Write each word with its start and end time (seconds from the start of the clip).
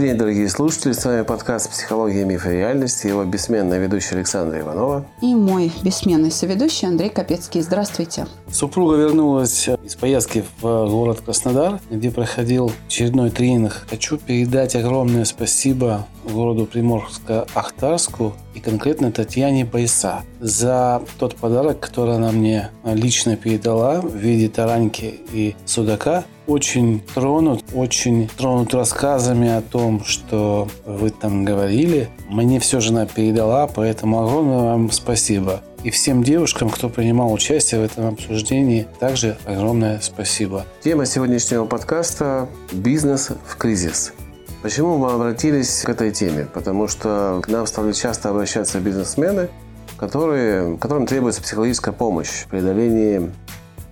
Добрый 0.00 0.12
день, 0.12 0.18
дорогие 0.18 0.48
слушатели. 0.48 0.92
С 0.92 1.04
вами 1.04 1.24
подкаст 1.24 1.70
«Психология, 1.70 2.24
миф 2.24 2.46
и 2.46 2.52
реальность». 2.52 3.04
Его 3.04 3.22
бессменная 3.24 3.78
ведущая 3.78 4.14
Александра 4.14 4.58
Иванова. 4.58 5.04
И 5.20 5.34
мой 5.34 5.70
бессменный 5.82 6.30
соведущий 6.30 6.88
Андрей 6.88 7.10
Капецкий. 7.10 7.60
Здравствуйте. 7.60 8.26
Супруга 8.50 8.96
вернулась 8.96 9.68
из 9.68 9.96
поездки 9.96 10.42
в 10.62 10.88
город 10.88 11.20
Краснодар, 11.20 11.80
где 11.90 12.10
проходил 12.10 12.72
очередной 12.86 13.28
тренинг. 13.28 13.84
Хочу 13.90 14.16
передать 14.16 14.74
огромное 14.74 15.26
спасибо 15.26 16.06
городу 16.24 16.66
Приморско-Ахтарску 16.72 18.32
и 18.54 18.60
конкретно 18.60 19.12
Татьяне 19.12 19.66
Байса 19.66 20.22
за 20.40 21.02
тот 21.18 21.36
подарок, 21.36 21.78
который 21.78 22.16
она 22.16 22.32
мне 22.32 22.70
лично 22.84 23.36
передала 23.36 24.00
в 24.00 24.14
виде 24.16 24.48
тараньки 24.48 25.20
и 25.30 25.56
судака. 25.66 26.24
Очень 26.50 27.00
тронут, 27.14 27.62
очень 27.74 28.28
тронут 28.36 28.74
рассказами 28.74 29.48
о 29.48 29.60
том, 29.60 30.02
что 30.02 30.66
вы 30.84 31.10
там 31.10 31.44
говорили. 31.44 32.08
Мне 32.28 32.58
все 32.58 32.80
жена 32.80 33.06
передала, 33.06 33.68
поэтому 33.68 34.24
огромное 34.24 34.58
вам 34.58 34.90
спасибо. 34.90 35.60
И 35.84 35.90
всем 35.90 36.24
девушкам, 36.24 36.68
кто 36.68 36.88
принимал 36.88 37.32
участие 37.32 37.80
в 37.80 37.84
этом 37.84 38.08
обсуждении, 38.08 38.88
также 38.98 39.38
огромное 39.44 40.00
спасибо. 40.00 40.64
Тема 40.82 41.06
сегодняшнего 41.06 41.66
подкаста– 41.66 42.48
бизнес 42.72 43.28
в 43.46 43.56
кризис. 43.56 44.12
Почему 44.60 44.98
мы 44.98 45.12
обратились 45.12 45.82
к 45.82 45.88
этой 45.88 46.10
теме? 46.10 46.48
Потому 46.52 46.88
что 46.88 47.40
к 47.44 47.48
нам 47.48 47.64
стали 47.68 47.92
часто 47.92 48.30
обращаться 48.30 48.80
бизнесмены, 48.80 49.50
которые, 49.96 50.76
которым 50.78 51.06
требуется 51.06 51.42
психологическая 51.42 51.94
помощь 51.94 52.42
в 52.44 52.48
преодолении 52.48 53.30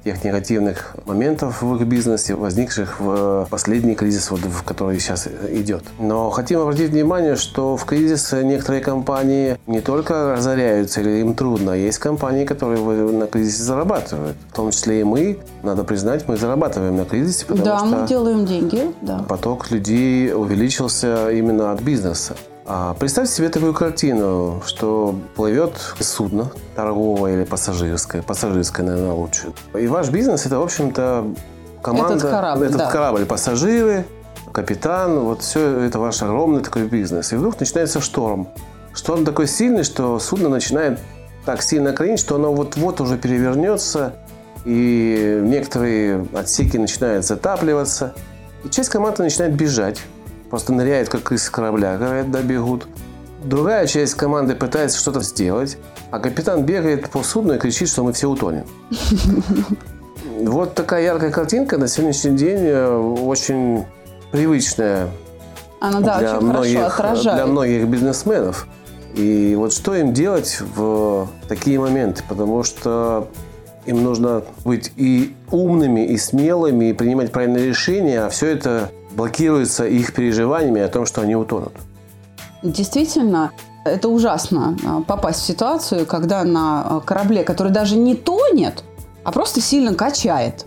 тех 0.04 0.24
негативных 0.24 0.96
моментов 1.06 1.62
в 1.62 1.74
их 1.76 1.86
бизнесе, 1.86 2.34
возникших 2.34 3.00
в 3.00 3.46
последний 3.50 3.94
кризис, 3.94 4.30
вот, 4.30 4.40
в 4.40 4.62
который 4.62 4.98
сейчас 4.98 5.28
идет. 5.50 5.84
Но 5.98 6.30
хотим 6.30 6.60
обратить 6.60 6.90
внимание, 6.90 7.36
что 7.36 7.76
в 7.76 7.84
кризис 7.84 8.32
некоторые 8.32 8.82
компании 8.82 9.58
не 9.66 9.80
только 9.80 10.34
разоряются 10.36 11.00
или 11.00 11.20
им 11.20 11.34
трудно, 11.34 11.72
есть 11.72 11.98
компании, 11.98 12.44
которые 12.44 12.80
на 12.80 13.26
кризисе 13.26 13.62
зарабатывают. 13.62 14.36
В 14.50 14.56
том 14.56 14.70
числе 14.70 15.00
и 15.00 15.04
мы, 15.04 15.38
надо 15.62 15.84
признать, 15.84 16.26
мы 16.28 16.36
зарабатываем 16.36 16.96
на 16.96 17.04
кризисе, 17.04 17.46
потому 17.46 17.64
да, 17.64 17.78
что 17.78 17.86
мы 17.86 18.06
делаем 18.06 18.46
деньги. 18.46 18.82
Да. 19.02 19.18
поток 19.28 19.70
людей 19.70 20.32
увеличился 20.32 21.30
именно 21.30 21.72
от 21.72 21.80
бизнеса. 21.82 22.36
А 22.70 22.92
представьте 22.92 23.32
себе 23.32 23.48
такую 23.48 23.72
картину, 23.72 24.62
что 24.66 25.18
плывет 25.36 25.72
судно 26.00 26.50
торговое 26.76 27.36
или 27.36 27.44
пассажирское, 27.44 28.20
пассажирское, 28.20 28.84
наверное, 28.84 29.12
лучше. 29.12 29.54
И 29.74 29.86
ваш 29.86 30.10
бизнес 30.10 30.44
это, 30.44 30.58
в 30.58 30.62
общем-то, 30.64 31.34
команда, 31.82 32.16
этот 32.16 32.30
корабль, 32.30 32.66
этот 32.66 32.76
да. 32.76 32.90
корабль, 32.90 33.24
пассажиры, 33.24 34.04
капитан, 34.52 35.20
вот 35.20 35.40
все 35.40 35.80
это 35.80 35.98
ваш 35.98 36.22
огромный 36.22 36.60
такой 36.60 36.86
бизнес. 36.86 37.32
И 37.32 37.36
вдруг 37.36 37.58
начинается 37.58 38.02
шторм. 38.02 38.48
Шторм 38.92 39.24
такой 39.24 39.46
сильный, 39.48 39.82
что 39.82 40.18
судно 40.18 40.50
начинает 40.50 41.00
так 41.46 41.62
сильно 41.62 41.94
кренить, 41.94 42.20
что 42.20 42.34
оно 42.34 42.52
вот-вот 42.52 43.00
уже 43.00 43.16
перевернется, 43.16 44.12
и 44.66 45.40
некоторые 45.42 46.26
отсеки 46.34 46.76
начинают 46.76 47.24
затапливаться. 47.24 48.12
И 48.62 48.68
часть 48.68 48.90
команды 48.90 49.22
начинает 49.22 49.54
бежать 49.54 50.02
просто 50.50 50.72
ныряют, 50.72 51.08
как 51.08 51.32
из 51.32 51.48
корабля, 51.50 51.96
говорят, 51.96 52.30
да, 52.30 52.42
бегут. 52.42 52.86
Другая 53.44 53.86
часть 53.86 54.14
команды 54.14 54.54
пытается 54.54 54.98
что-то 54.98 55.20
сделать, 55.20 55.78
а 56.10 56.18
капитан 56.18 56.64
бегает 56.64 57.08
по 57.10 57.22
судну 57.22 57.54
и 57.54 57.58
кричит, 57.58 57.88
что 57.88 58.02
мы 58.02 58.12
все 58.12 58.28
утонем. 58.28 58.64
Вот 60.40 60.74
такая 60.74 61.02
яркая 61.02 61.32
картинка 61.32 61.78
на 61.78 61.88
сегодняшний 61.88 62.36
день 62.36 62.60
э, 62.60 62.96
очень 62.96 63.84
привычная 64.30 65.08
Она, 65.80 66.00
да, 66.00 66.18
для, 66.18 66.36
очень 66.36 66.46
многих, 66.46 67.24
для 67.34 67.46
многих 67.46 67.88
бизнесменов. 67.88 68.68
И 69.14 69.54
вот 69.56 69.72
что 69.72 69.96
им 69.96 70.12
делать 70.12 70.60
в 70.60 71.28
такие 71.48 71.80
моменты? 71.80 72.22
Потому 72.28 72.62
что 72.62 73.28
им 73.86 74.04
нужно 74.04 74.44
быть 74.64 74.92
и 74.96 75.34
умными, 75.50 76.06
и 76.06 76.16
смелыми, 76.18 76.90
и 76.90 76.92
принимать 76.92 77.32
правильные 77.32 77.66
решения, 77.66 78.20
а 78.20 78.28
все 78.28 78.48
это 78.48 78.90
блокируется 79.18 79.84
их 79.84 80.14
переживаниями 80.14 80.80
о 80.80 80.88
том, 80.88 81.04
что 81.04 81.20
они 81.20 81.34
утонут. 81.34 81.72
Действительно, 82.62 83.50
это 83.84 84.08
ужасно 84.08 84.76
а, 84.86 85.00
попасть 85.02 85.40
в 85.40 85.44
ситуацию, 85.44 86.06
когда 86.06 86.44
на 86.44 86.82
а, 86.82 87.00
корабле, 87.00 87.42
который 87.42 87.72
даже 87.72 87.96
не 87.96 88.14
тонет, 88.14 88.84
а 89.24 89.32
просто 89.32 89.60
сильно 89.60 89.94
качает, 89.94 90.66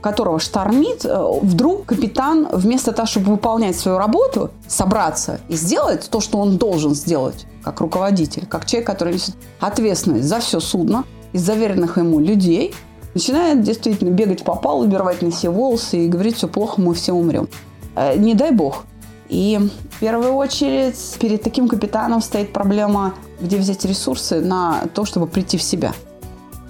которого 0.00 0.40
штормит, 0.40 1.04
э, 1.04 1.24
вдруг 1.42 1.86
капитан 1.86 2.48
вместо 2.50 2.92
того, 2.92 3.06
чтобы 3.06 3.32
выполнять 3.32 3.76
свою 3.76 3.98
работу, 3.98 4.50
собраться 4.66 5.38
и 5.48 5.54
сделать 5.54 6.08
то, 6.10 6.20
что 6.20 6.38
он 6.38 6.56
должен 6.56 6.94
сделать, 6.94 7.46
как 7.62 7.80
руководитель, 7.80 8.46
как 8.46 8.66
человек, 8.66 8.86
который 8.86 9.14
несет 9.14 9.36
ответственность 9.60 10.24
за 10.24 10.40
все 10.40 10.60
судно, 10.60 11.04
из 11.32 11.42
заверенных 11.42 11.98
ему 11.98 12.18
людей, 12.18 12.74
начинает 13.14 13.62
действительно 13.62 14.10
бегать 14.10 14.42
по 14.42 14.56
палубе, 14.56 14.96
рвать 14.96 15.22
на 15.22 15.30
себе 15.30 15.50
волосы 15.50 16.06
и 16.06 16.08
говорить, 16.08 16.36
все 16.36 16.48
плохо, 16.48 16.80
мы 16.80 16.94
все 16.94 17.12
умрем. 17.12 17.48
Э, 17.94 18.16
не 18.16 18.34
дай 18.34 18.52
бог. 18.52 18.84
И 19.28 19.58
в 19.90 20.00
первую 20.00 20.34
очередь 20.34 21.16
перед 21.18 21.42
таким 21.42 21.68
капитаном 21.68 22.20
стоит 22.20 22.52
проблема, 22.52 23.14
где 23.40 23.56
взять 23.56 23.84
ресурсы 23.84 24.40
на 24.40 24.84
то, 24.94 25.04
чтобы 25.04 25.26
прийти 25.26 25.56
в 25.56 25.62
себя. 25.62 25.92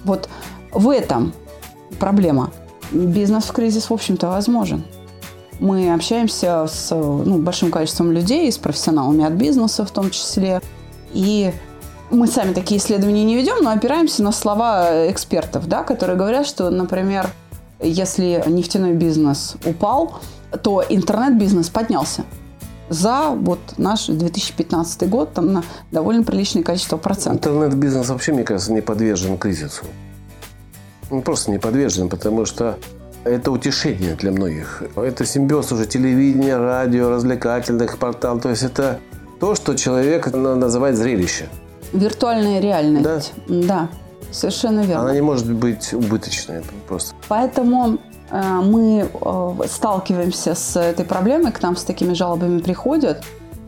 Вот 0.04 0.28
в 0.72 0.88
этом 0.88 1.32
проблема. 1.98 2.50
Бизнес 2.92 3.44
в 3.44 3.52
кризис, 3.52 3.90
в 3.90 3.92
общем-то, 3.92 4.28
возможен. 4.28 4.84
Мы 5.58 5.92
общаемся 5.92 6.66
с 6.66 6.90
ну, 6.90 7.38
большим 7.38 7.70
количеством 7.70 8.12
людей, 8.12 8.50
с 8.50 8.58
профессионалами 8.58 9.24
от 9.24 9.32
бизнеса 9.32 9.84
в 9.84 9.90
том 9.90 10.10
числе. 10.10 10.60
И 11.12 11.52
мы 12.10 12.26
сами 12.26 12.52
такие 12.52 12.78
исследования 12.78 13.24
не 13.24 13.36
ведем, 13.36 13.62
но 13.62 13.70
опираемся 13.70 14.22
на 14.22 14.32
слова 14.32 15.10
экспертов, 15.10 15.66
да, 15.68 15.82
которые 15.82 16.16
говорят, 16.16 16.46
что, 16.46 16.70
например, 16.70 17.30
если 17.80 18.42
нефтяной 18.46 18.92
бизнес 18.92 19.56
упал, 19.64 20.20
то 20.62 20.84
интернет-бизнес 20.88 21.68
поднялся 21.70 22.24
за 22.88 23.30
вот 23.30 23.60
наш 23.78 24.06
2015 24.06 25.08
год 25.08 25.32
там 25.32 25.52
на 25.52 25.64
довольно 25.90 26.24
приличное 26.24 26.62
количество 26.62 26.96
процентов. 26.96 27.52
Интернет-бизнес 27.52 28.08
вообще, 28.08 28.32
мне 28.32 28.44
кажется, 28.44 28.72
не 28.72 28.82
подвержен 28.82 29.38
кризису. 29.38 29.84
Он 31.10 31.22
просто 31.22 31.50
не 31.50 31.58
подвержен, 31.58 32.08
потому 32.08 32.44
что 32.44 32.78
это 33.24 33.50
утешение 33.50 34.14
для 34.14 34.30
многих. 34.30 34.82
Это 34.96 35.24
симбиоз 35.24 35.72
уже 35.72 35.86
телевидения, 35.86 36.56
радио, 36.56 37.10
развлекательных 37.10 37.98
порталов. 37.98 38.42
То 38.42 38.50
есть 38.50 38.62
это 38.62 38.98
то, 39.40 39.54
что 39.54 39.74
человек 39.74 40.32
называет 40.32 40.96
зрелище. 40.96 41.48
Виртуальная 41.92 42.60
реальность. 42.60 43.32
Да. 43.48 43.54
да, 43.66 43.88
совершенно 44.30 44.80
верно. 44.80 45.02
Она 45.02 45.14
не 45.14 45.20
может 45.20 45.52
быть 45.52 45.92
убыточной 45.92 46.62
просто. 46.88 47.14
Поэтому 47.28 47.98
мы 48.32 49.08
э, 49.12 49.66
сталкиваемся 49.68 50.54
с 50.54 50.76
этой 50.80 51.04
проблемой, 51.04 51.52
к 51.52 51.62
нам 51.62 51.76
с 51.76 51.84
такими 51.84 52.14
жалобами 52.14 52.60
приходят. 52.60 53.22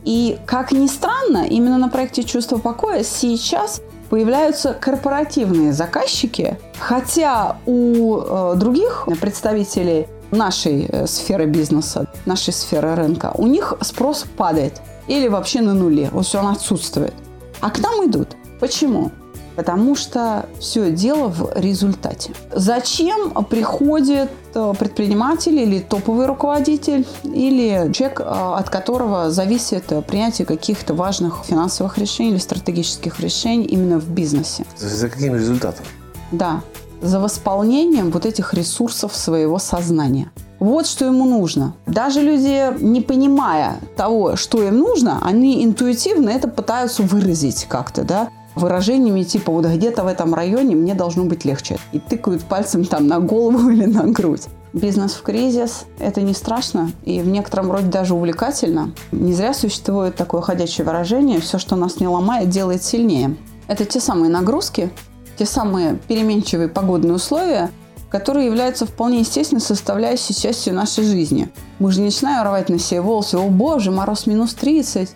И, 0.05 0.39
как 0.47 0.73
ни 0.73 0.87
странно, 0.87 1.47
именно 1.47 1.79
на 1.79 1.89
проекте 1.89 2.25
«Чувство 2.25 2.59
покоя» 2.59 3.03
сейчас 3.03 3.81
появляются 4.11 4.75
корпоративные 4.75 5.73
заказчики, 5.73 6.59
хотя 6.79 7.57
у 7.67 8.19
э, 8.19 8.55
других 8.57 9.09
представителей 9.21 10.07
нашей 10.31 11.07
сферы 11.07 11.47
бизнеса, 11.47 12.07
нашей 12.27 12.53
сферы 12.53 12.95
рынка, 12.95 13.33
у 13.35 13.47
них 13.47 13.75
спрос 13.83 14.25
падает 14.37 14.81
или 15.07 15.29
вообще 15.29 15.61
на 15.61 15.75
нуле, 15.75 16.09
вот 16.13 16.27
все 16.27 16.41
он 16.41 16.49
отсутствует. 16.49 17.15
А 17.61 17.71
к 17.71 17.79
нам 17.79 18.07
идут. 18.07 18.37
Почему? 18.61 19.11
Потому 19.57 19.95
что 19.95 20.47
все 20.59 20.91
дело 20.91 21.29
в 21.29 21.53
результате. 21.57 22.33
Зачем 22.53 23.33
приходит 23.45 24.31
э, 24.55 24.73
предприниматель 24.79 25.59
или 25.59 25.79
топовый 25.79 26.27
руководитель, 26.27 27.07
или 27.23 27.93
человек, 27.93 28.21
э, 28.21 28.25
от 28.25 28.69
которого 28.69 29.31
зависит 29.31 29.85
принятие 30.07 30.47
каких-то 30.47 30.95
важных 30.95 31.45
финансовых 31.45 31.99
решений 31.99 32.31
или 32.31 32.39
стратегических 32.39 33.21
решений 33.21 33.65
именно 33.65 34.01
в 34.01 34.09
бизнесе? 34.09 34.65
За 34.77 35.09
каким 35.09 35.37
результатом? 35.37 35.85
Да, 36.33 36.61
за 37.01 37.21
восполнением 37.21 38.11
вот 38.11 38.27
этих 38.27 38.55
ресурсов 38.55 39.15
своего 39.15 39.59
сознания. 39.59 40.33
Вот 40.59 40.87
что 40.87 41.05
ему 41.05 41.27
нужно. 41.27 41.75
Даже 41.87 42.23
люди, 42.23 42.83
не 42.83 43.03
понимая 43.03 43.79
того, 43.97 44.37
что 44.37 44.63
им 44.63 44.79
нужно, 44.79 45.19
они 45.23 45.65
интуитивно 45.65 46.31
это 46.31 46.49
пытаются 46.49 47.03
выразить 47.03 47.67
как-то, 47.69 48.03
да 48.03 48.31
выражениями 48.55 49.23
типа 49.23 49.53
вот 49.53 49.67
где-то 49.67 50.05
в 50.05 50.07
этом 50.07 50.35
районе 50.35 50.77
мне 50.77 50.95
должно 50.95 51.25
быть 51.25 51.45
легче. 51.45 51.79
И 51.93 51.99
тыкают 51.99 52.45
пальцем 52.45 52.85
там 52.85 53.07
на 53.07 53.21
голову 53.21 53.71
или 53.71 53.87
на 53.87 54.05
грудь. 54.05 54.45
Бизнес 54.73 55.13
в 55.13 55.23
кризис– 55.23 55.85
это 56.01 56.21
не 56.21 56.35
страшно 56.35 56.91
и 57.05 57.21
в 57.21 57.29
некотором 57.29 57.71
роде 57.71 57.87
даже 57.87 58.15
увлекательно. 58.15 58.93
Не 59.13 59.33
зря 59.33 59.55
существует 59.55 60.17
такое 60.17 60.41
ходячее 60.41 60.85
выражение 60.85 61.41
«все, 61.41 61.59
что 61.59 61.77
нас 61.77 62.01
не 62.01 62.09
ломает, 62.09 62.49
делает 62.49 62.83
сильнее». 62.83 63.37
Это 63.69 63.85
те 63.85 64.01
самые 64.01 64.31
нагрузки, 64.31 64.91
те 65.39 65.47
самые 65.47 65.97
переменчивые 66.09 66.69
погодные 66.69 67.15
условия, 67.15 67.71
которые 68.11 68.47
являются 68.47 68.87
вполне 68.87 69.21
естественной 69.21 69.61
составляющей 69.61 70.35
частью 70.35 70.75
нашей 70.75 71.05
жизни. 71.05 71.51
Мы 71.79 71.91
же 71.93 72.01
не 72.01 72.07
начинаем 72.07 72.45
рвать 72.47 72.69
на 72.69 72.79
себе 72.79 73.01
волосы 73.01 73.37
«О 73.37 73.49
боже, 73.49 73.91
мороз 73.91 74.27
минус 74.27 74.57
30», 74.61 75.09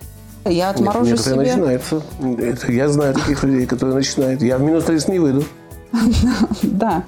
я 0.44 0.70
отморожу 0.70 1.10
Нет, 1.10 1.20
себе. 1.20 1.34
начинается. 1.36 2.02
Это 2.38 2.72
я 2.72 2.88
знаю 2.88 3.14
таких 3.14 3.42
людей, 3.44 3.66
которые 3.66 3.96
начинают. 3.96 4.42
Я 4.42 4.58
в 4.58 4.62
минус 4.62 4.84
30 4.84 5.08
не 5.08 5.18
выйду. 5.18 5.44
Да. 6.62 7.04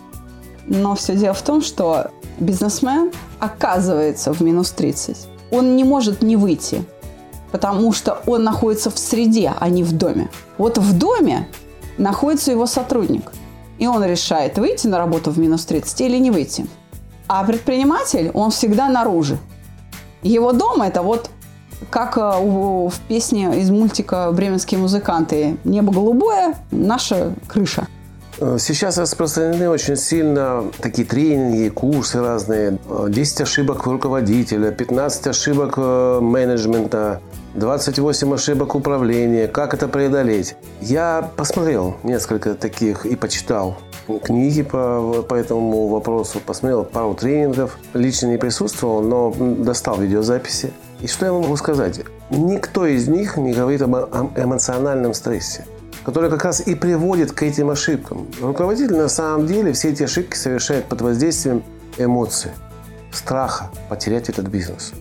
Но 0.67 0.95
все 0.95 1.17
дело 1.17 1.35
в 1.35 1.43
том, 1.43 1.63
что 1.63 2.11
бизнесмен 2.39 3.11
оказывается 3.39 4.33
в 4.33 4.41
минус 4.41 4.71
30. 4.71 5.17
Он 5.51 5.75
не 5.75 5.85
может 5.85 6.23
не 6.23 6.37
выйти, 6.37 6.85
потому 7.51 7.93
что 7.93 8.23
он 8.27 8.45
находится 8.45 8.91
в 8.91 8.99
среде, 8.99 9.53
а 9.59 9.69
не 9.69 9.83
в 9.83 9.93
доме. 9.93 10.29
Вот 10.59 10.79
в 10.79 10.97
доме 10.97 11.49
находится 11.99 12.53
его 12.53 12.67
сотрудник. 12.67 13.33
И 13.79 13.87
он 13.87 14.05
решает, 14.05 14.59
выйти 14.59 14.87
на 14.87 14.99
работу 14.99 15.31
в 15.31 15.39
минус 15.39 15.65
30 15.65 16.01
или 16.03 16.19
не 16.19 16.31
выйти. 16.31 16.67
А 17.27 17.43
предприниматель, 17.45 18.31
он 18.35 18.51
всегда 18.51 18.89
наружу. 18.89 19.39
Его 20.23 20.53
дом– 20.53 20.83
это 20.83 21.03
вот 21.03 21.31
как 21.89 22.19
э, 22.19 22.21
в 22.21 22.93
песне 23.09 23.61
из 23.61 23.71
мультика 23.71 24.31
«Бременские 24.33 24.81
музыканты». 24.81 25.57
Небо 25.65 25.93
голубое, 25.93 26.55
наша 26.71 27.35
крыша. 27.49 27.87
Э, 28.41 28.57
сейчас 28.59 28.99
распространены 28.99 29.69
очень 29.69 29.97
сильно 29.97 30.65
такие 30.81 31.07
тренинги, 31.07 31.69
курсы 31.69 32.21
разные. 32.21 32.79
10 33.09 33.41
ошибок 33.43 33.87
руководителя, 33.87 34.71
15 34.71 35.27
ошибок 35.29 35.75
э, 35.77 36.21
менеджмента, 36.21 37.21
28 37.55 38.35
ошибок 38.35 38.75
управления, 38.75 39.49
как 39.49 39.75
это 39.75 39.89
преодолеть. 39.89 40.57
Я 40.81 41.31
посмотрел 41.37 41.97
несколько 42.03 42.55
таких 42.55 43.05
и 43.07 43.17
почитал 43.17 43.77
книги 44.25 44.63
по, 44.63 45.25
по 45.29 45.35
этому 45.35 45.89
вопросу, 45.89 46.41
посмотрел 46.45 46.85
пару 46.85 47.15
тренингов. 47.15 47.79
Лично 47.95 48.27
не 48.27 48.39
присутствовал, 48.39 49.03
но 49.03 49.35
достал 49.37 49.99
видеозаписи. 49.99 50.73
И 51.01 51.07
что 51.07 51.27
я 51.27 51.33
могу 51.33 51.57
сказать? 51.57 52.01
Никто 52.31 52.87
из 52.87 53.09
них 53.09 53.37
не 53.37 53.53
говорит 53.53 53.83
об 53.83 53.95
эмоциональном 54.37 55.15
стрессе 55.15 55.65
который 56.05 56.31
как 56.31 56.45
раз 56.45 56.61
и 56.67 56.75
приводит 56.75 57.33
к 57.33 57.43
этим 57.43 57.71
ошибкам. 57.71 58.27
Руководитель 58.41 58.97
на 58.97 59.09
самом 59.09 59.47
деле 59.47 59.73
все 59.73 59.91
эти 59.91 60.03
ошибки 60.03 60.37
совершает 60.37 60.87
под 60.87 61.03
воздействием 61.03 61.63
эмоций, 61.99 62.53
страха 63.13 63.71
потерять 63.89 64.29
этот 64.29 64.47
бизнес. 64.49 64.93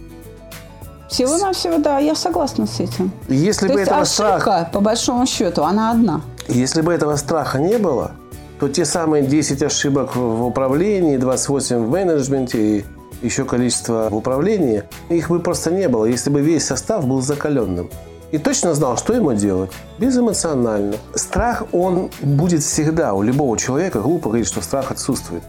Всего-навсего, 1.09 1.79
да, 1.79 1.97
я 1.97 2.15
согласна 2.15 2.67
с 2.67 2.79
этим. 2.79 3.11
Если 3.27 3.67
То 3.67 3.73
бы 3.73 3.79
есть 3.79 3.87
этого 3.87 4.01
ошибка, 4.01 4.41
страха, 4.41 4.69
по 4.71 4.79
большому 4.79 5.25
счету, 5.25 5.63
она 5.63 5.91
одна. 5.91 6.21
если 6.47 6.81
бы 6.81 6.93
этого 6.93 7.15
страха 7.15 7.59
не 7.59 7.77
было, 7.77 8.11
то 8.59 8.67
те 8.67 8.85
самые 8.85 9.23
10 9.23 9.63
ошибок 9.63 10.15
в 10.15 10.45
управлении, 10.45 11.17
28 11.17 11.77
в 11.77 11.89
менеджменте 11.89 12.77
и 12.77 12.85
еще 13.21 13.45
количество 13.45 14.09
в 14.09 14.15
управлении, 14.15 14.83
их 15.09 15.29
бы 15.29 15.39
просто 15.39 15.71
не 15.71 15.87
было, 15.87 16.05
если 16.05 16.29
бы 16.29 16.41
весь 16.41 16.65
состав 16.65 17.05
был 17.07 17.21
закаленным. 17.21 17.89
И 18.31 18.37
точно 18.37 18.75
знал, 18.75 18.95
что 18.97 19.13
ему 19.13 19.33
делать. 19.33 19.71
Безэмоционально. 19.97 20.95
Страх, 21.15 21.63
он 21.71 22.11
будет 22.21 22.61
всегда. 22.61 23.13
У 23.13 23.23
любого 23.23 23.57
человека 23.57 24.01
глупо 24.01 24.29
говорить, 24.29 24.47
что 24.47 24.61
страх 24.61 24.91
отсутствует. 24.91 25.43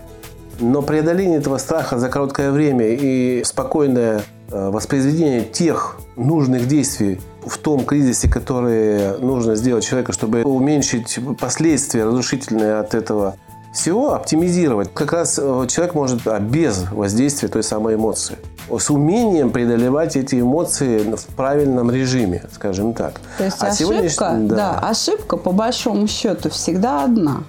Но 0.60 0.82
преодоление 0.82 1.38
этого 1.38 1.58
страха 1.58 1.98
за 1.98 2.08
короткое 2.08 2.50
время 2.50 2.88
и 2.88 3.42
спокойное 3.44 4.22
э, 4.50 4.70
воспроизведение 4.70 5.42
тех 5.42 5.98
нужных 6.16 6.68
действий 6.68 7.20
в 7.44 7.56
том 7.58 7.84
кризисе, 7.84 8.28
которые 8.28 9.16
нужно 9.18 9.56
сделать 9.56 9.84
человеку, 9.84 10.12
чтобы 10.12 10.42
уменьшить 10.42 11.18
последствия 11.38 12.04
разрушительные 12.04 12.78
от 12.78 12.94
этого 12.94 13.36
всего, 13.72 14.14
оптимизировать. 14.14 14.92
Как 14.92 15.12
раз 15.12 15.38
э, 15.40 15.66
человек 15.68 15.94
может 15.94 16.26
а, 16.26 16.40
без 16.40 16.90
воздействия 16.90 17.48
той 17.48 17.62
самой 17.62 17.94
эмоции. 17.94 18.36
С 18.68 18.90
умением 18.90 19.50
преодолевать 19.50 20.16
эти 20.16 20.40
эмоции 20.40 21.14
в 21.14 21.26
правильном 21.36 21.90
режиме, 21.90 22.44
скажем 22.52 22.94
так. 22.94 23.20
То 23.38 23.44
есть 23.44 23.62
а 23.62 23.68
ошибка, 23.68 24.36
да. 24.40 24.56
да, 24.56 24.78
ошибка 24.78 25.36
по 25.36 25.52
большому 25.52 26.06
счету 26.06 26.50
всегда 26.50 27.04
одна. 27.04 27.44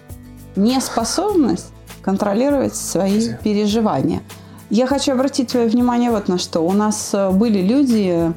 Неспособность 0.56 1.68
контролировать 2.02 2.76
свои 2.76 3.34
переживания. 3.44 4.22
Я 4.70 4.88
хочу 4.88 5.12
обратить 5.12 5.50
твое 5.50 5.68
внимание 5.68 6.12
вот 6.12 6.28
на 6.28 6.38
что. 6.38 6.62
У 6.62 6.72
нас 6.72 7.12
э, 7.14 7.30
были 7.32 7.62
люди, 7.62 8.32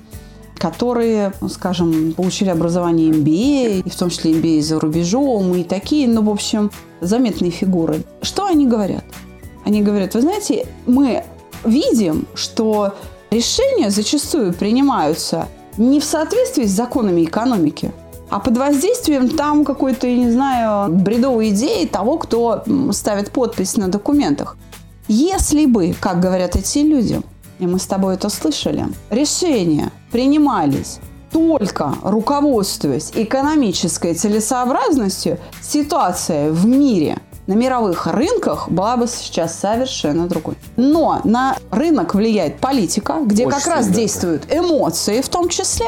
которые, 0.59 1.33
ну, 1.41 1.49
скажем, 1.49 2.13
получили 2.13 2.49
образование 2.49 3.11
MBA, 3.11 3.83
и 3.85 3.91
в 3.91 3.97
том 3.97 4.11
числе 4.11 4.33
MBA 4.33 4.63
за 4.63 4.81
рубежом, 4.81 5.55
и 5.55 5.65
такие, 5.65 6.09
ну, 6.09 6.23
в 6.23 6.31
общем, 6.31 6.71
заметные 7.01 7.51
фигуры. 7.51 8.03
Что 8.23 8.47
они 8.47 8.67
говорят? 8.67 9.05
Они 9.65 9.83
говорят, 9.83 10.15
вы 10.15 10.21
знаете, 10.21 10.67
мы 10.87 11.25
видим, 11.65 12.27
что 12.35 12.95
решения 13.31 13.91
зачастую 13.91 14.53
принимаются 14.53 15.49
не 15.77 16.01
в 16.01 16.05
соответствии 16.05 16.67
с 16.67 16.71
законами 16.71 17.25
экономики, 17.25 17.93
а 18.31 18.39
под 18.39 18.57
воздействием 18.57 19.29
там 19.29 19.65
какой-то, 19.65 20.07
я 20.07 20.17
не 20.17 20.31
знаю, 20.31 20.93
бредовой 20.93 21.51
идеи 21.51 21.87
того, 21.87 22.19
кто 22.19 22.65
ставит 22.93 23.31
подпись 23.31 23.77
на 23.77 23.89
документах. 23.89 24.57
Если 25.09 25.67
бы, 25.67 25.95
как 26.01 26.21
говорят 26.21 26.57
эти 26.57 26.79
люди, 26.79 27.21
и 27.59 27.67
мы 27.67 27.79
с 27.79 27.87
тобой 27.87 28.15
это 28.15 28.29
слышали, 28.29 28.87
решения 29.11 29.91
принимались 30.15 31.01
только 31.33 31.93
руководствуясь 32.05 33.11
экономической 33.13 34.15
целесообразностью, 34.15 35.41
ситуация 35.61 36.53
в 36.53 36.65
мире 36.65 37.19
на 37.49 37.55
мировых 37.55 38.07
рынках 38.07 38.69
была 38.71 38.97
бы 38.97 39.09
сейчас 39.09 39.59
совершенно 39.59 40.29
другой. 40.29 40.55
Но 40.77 41.21
на 41.25 41.57
рынок 41.73 42.15
влияет 42.15 42.61
политика, 42.61 43.17
где 43.25 43.45
Очень 43.45 43.57
как 43.59 43.67
раз 43.67 43.89
да. 43.89 43.95
действуют 43.95 44.45
эмоции 44.49 45.21
в 45.21 45.29
том 45.29 45.49
числе. 45.49 45.87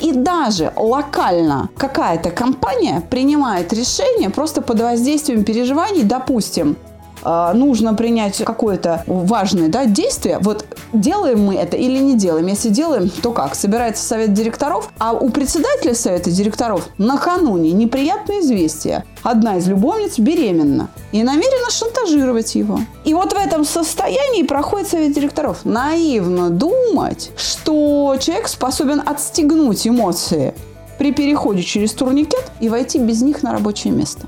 И 0.00 0.10
даже 0.10 0.72
локально 0.74 1.68
какая-то 1.76 2.32
компания 2.32 3.00
принимает 3.08 3.72
решение 3.72 4.30
просто 4.30 4.60
под 4.60 4.80
воздействием 4.80 5.44
переживаний, 5.44 6.02
допустим, 6.02 6.76
а, 7.22 7.52
нужно 7.52 7.94
принять 7.94 8.42
какое-то 8.44 9.02
важное 9.06 9.68
да, 9.68 9.84
действие, 9.84 10.38
вот 10.40 10.64
делаем 10.92 11.40
мы 11.44 11.56
это 11.56 11.76
или 11.76 11.98
не 11.98 12.16
делаем. 12.16 12.46
Если 12.46 12.68
делаем, 12.68 13.10
то 13.10 13.32
как? 13.32 13.54
Собирается 13.54 14.04
совет 14.04 14.32
директоров, 14.32 14.90
а 14.98 15.12
у 15.12 15.30
председателя 15.30 15.94
совета 15.94 16.30
директоров 16.30 16.88
накануне 16.98 17.72
неприятное 17.72 18.40
известие. 18.40 19.04
Одна 19.22 19.56
из 19.58 19.68
любовниц 19.68 20.18
беременна 20.18 20.88
и 21.12 21.22
намерена 21.22 21.70
шантажировать 21.70 22.54
его. 22.54 22.80
И 23.04 23.14
вот 23.14 23.32
в 23.32 23.36
этом 23.36 23.64
состоянии 23.64 24.42
проходит 24.42 24.88
совет 24.88 25.12
директоров. 25.12 25.64
Наивно 25.64 26.50
думать, 26.50 27.30
что 27.36 28.16
человек 28.20 28.48
способен 28.48 29.02
отстегнуть 29.04 29.86
эмоции 29.86 30.54
при 30.98 31.12
переходе 31.12 31.62
через 31.62 31.92
турникет 31.92 32.44
и 32.60 32.68
войти 32.68 32.98
без 32.98 33.22
них 33.22 33.42
на 33.42 33.52
рабочее 33.52 33.92
место. 33.92 34.26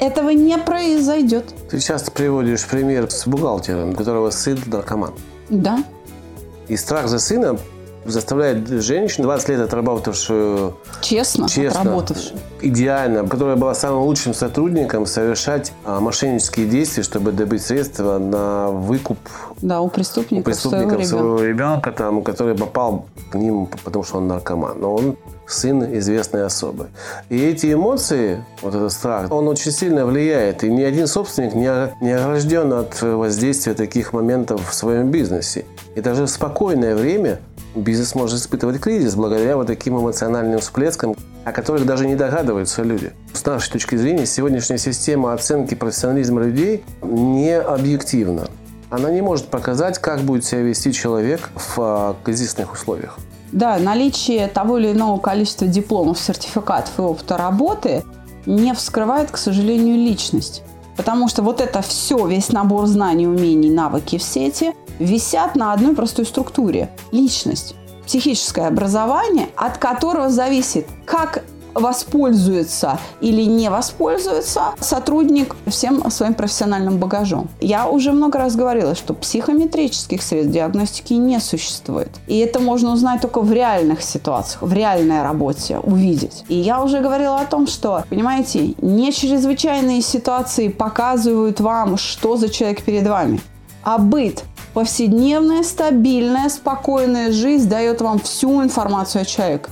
Этого 0.00 0.30
не 0.30 0.56
произойдет. 0.58 1.46
Ты 1.70 1.80
часто 1.80 2.12
приводишь 2.12 2.64
пример 2.66 3.10
с 3.10 3.26
бухгалтером, 3.26 3.90
у 3.90 3.94
которого 3.94 4.30
сын 4.30 4.58
наркоман. 4.66 5.12
Да. 5.48 5.84
И 6.68 6.76
страх 6.76 7.08
за 7.08 7.18
сына 7.18 7.58
заставляет 8.04 8.68
женщину, 8.68 9.26
20 9.26 9.48
лет 9.48 9.60
отработавшую... 9.60 10.76
Честно, 11.00 11.48
честно 11.48 11.80
отработавшую. 11.80 12.38
Идеально, 12.60 13.26
которая 13.26 13.56
была 13.56 13.74
самым 13.74 14.02
лучшим 14.02 14.34
сотрудником, 14.34 15.06
совершать 15.06 15.72
а, 15.84 16.00
мошеннические 16.00 16.66
действия, 16.66 17.02
чтобы 17.02 17.32
добыть 17.32 17.62
средства 17.62 18.18
на 18.18 18.68
выкуп 18.68 19.18
да, 19.62 19.80
у 19.80 19.88
преступников, 19.88 20.42
у 20.42 20.44
преступников 20.44 21.04
своего, 21.04 21.42
ребенка, 21.42 21.92
там, 21.92 22.22
который 22.22 22.54
попал 22.54 23.06
к 23.30 23.34
ним, 23.34 23.68
потому 23.84 24.04
что 24.04 24.18
он 24.18 24.28
наркоман. 24.28 24.78
Но 24.80 24.94
он 24.94 25.16
сын 25.46 25.98
известной 25.98 26.44
особы. 26.44 26.88
И 27.28 27.38
эти 27.38 27.72
эмоции, 27.72 28.44
вот 28.62 28.74
этот 28.74 28.92
страх, 28.92 29.30
он 29.32 29.48
очень 29.48 29.72
сильно 29.72 30.06
влияет. 30.06 30.62
И 30.62 30.70
ни 30.70 30.82
один 30.82 31.06
собственник 31.06 31.54
не, 31.54 31.70
не 32.04 32.12
огражден 32.12 32.72
от 32.72 33.00
воздействия 33.02 33.74
таких 33.74 34.12
моментов 34.12 34.68
в 34.68 34.74
своем 34.74 35.10
бизнесе. 35.10 35.64
И 35.94 36.00
даже 36.00 36.26
в 36.26 36.30
спокойное 36.30 36.94
время 36.94 37.40
бизнес 37.74 38.14
может 38.14 38.38
испытывать 38.38 38.80
кризис 38.80 39.14
благодаря 39.14 39.56
вот 39.56 39.66
таким 39.66 39.98
эмоциональным 39.98 40.60
всплескам, 40.60 41.14
о 41.44 41.52
которых 41.52 41.86
даже 41.86 42.06
не 42.06 42.16
догадываются 42.16 42.82
люди. 42.82 43.12
С 43.32 43.44
нашей 43.44 43.72
точки 43.72 43.96
зрения, 43.96 44.26
сегодняшняя 44.26 44.78
система 44.78 45.32
оценки 45.32 45.74
профессионализма 45.74 46.42
людей 46.42 46.84
не 47.02 47.58
объективна. 47.58 48.48
Она 48.90 49.10
не 49.10 49.20
может 49.20 49.46
показать, 49.46 49.98
как 49.98 50.20
будет 50.20 50.44
себя 50.44 50.62
вести 50.62 50.92
человек 50.92 51.50
в 51.54 51.78
а, 51.78 52.16
кризисных 52.24 52.72
условиях. 52.72 53.18
Да, 53.52 53.78
наличие 53.78 54.48
того 54.48 54.78
или 54.78 54.92
иного 54.92 55.18
количества 55.18 55.66
дипломов, 55.66 56.18
сертификатов 56.18 56.98
и 56.98 57.02
опыта 57.02 57.36
работы 57.36 58.04
не 58.46 58.74
вскрывает, 58.74 59.30
к 59.30 59.36
сожалению, 59.36 59.96
личность. 59.96 60.62
Потому 60.96 61.28
что 61.28 61.42
вот 61.42 61.60
это 61.60 61.80
все, 61.82 62.26
весь 62.26 62.50
набор 62.50 62.86
знаний, 62.86 63.26
умений, 63.26 63.70
навыки 63.70 64.18
в 64.18 64.22
сети 64.22 64.72
висят 64.98 65.56
на 65.56 65.72
одной 65.72 65.94
простой 65.94 66.26
структуре. 66.26 66.90
Личность 67.12 67.74
психическое 68.06 68.66
образование, 68.66 69.48
от 69.56 69.78
которого 69.78 70.30
зависит, 70.30 70.86
как 71.04 71.44
воспользуется 71.74 72.98
или 73.20 73.42
не 73.42 73.70
воспользуется 73.70 74.74
сотрудник 74.80 75.56
всем 75.66 76.10
своим 76.10 76.34
профессиональным 76.34 76.98
багажом. 76.98 77.48
Я 77.60 77.88
уже 77.88 78.12
много 78.12 78.38
раз 78.38 78.56
говорила, 78.56 78.94
что 78.94 79.14
психометрических 79.14 80.22
средств 80.22 80.52
диагностики 80.52 81.14
не 81.14 81.40
существует. 81.40 82.10
И 82.26 82.38
это 82.38 82.60
можно 82.60 82.92
узнать 82.92 83.20
только 83.20 83.40
в 83.40 83.52
реальных 83.52 84.02
ситуациях, 84.02 84.62
в 84.62 84.72
реальной 84.72 85.22
работе 85.22 85.78
увидеть. 85.78 86.44
И 86.48 86.54
я 86.54 86.82
уже 86.82 87.00
говорила 87.00 87.40
о 87.40 87.46
том, 87.46 87.66
что, 87.66 88.04
понимаете, 88.08 88.74
не 88.80 89.12
чрезвычайные 89.12 90.02
ситуации 90.02 90.68
показывают 90.68 91.60
вам, 91.60 91.96
что 91.96 92.36
за 92.36 92.48
человек 92.48 92.82
перед 92.82 93.06
вами, 93.06 93.40
а 93.82 93.98
быт, 93.98 94.44
повседневная, 94.78 95.64
стабильная, 95.64 96.48
спокойная 96.48 97.32
жизнь 97.32 97.68
дает 97.68 98.00
вам 98.00 98.20
всю 98.20 98.62
информацию 98.62 99.22
о 99.22 99.24
человеке. 99.24 99.70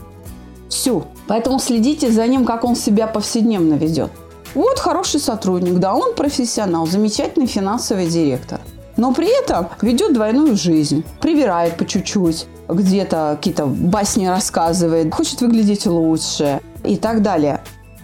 Всю. 0.69 1.05
Поэтому 1.29 1.61
следите 1.61 2.11
за 2.11 2.27
ним, 2.27 2.45
как 2.45 2.65
он 2.65 2.75
себя 2.75 3.07
повседневно 3.07 3.75
ведет. 3.75 4.11
Вот 4.57 4.81
хороший 4.81 5.21
сотрудник, 5.21 5.75
да, 5.75 5.95
он 5.95 6.17
профессионал, 6.17 6.89
замечательный 6.89 7.47
финансовый 7.47 8.09
директор. 8.09 8.61
Но 8.97 9.15
при 9.15 9.29
этом 9.29 9.69
ведет 9.81 10.13
двойную 10.13 10.57
жизнь, 10.57 11.05
прибирает 11.21 11.77
по 11.77 11.87
чуть-чуть, 11.87 12.49
где-то 12.69 13.37
какие-то 13.37 13.67
басни 13.67 14.27
рассказывает, 14.27 15.15
хочет 15.15 15.41
выглядеть 15.41 15.87
лучше 15.87 16.61
и 16.83 16.97
так 16.97 17.23
далее. 17.23 17.61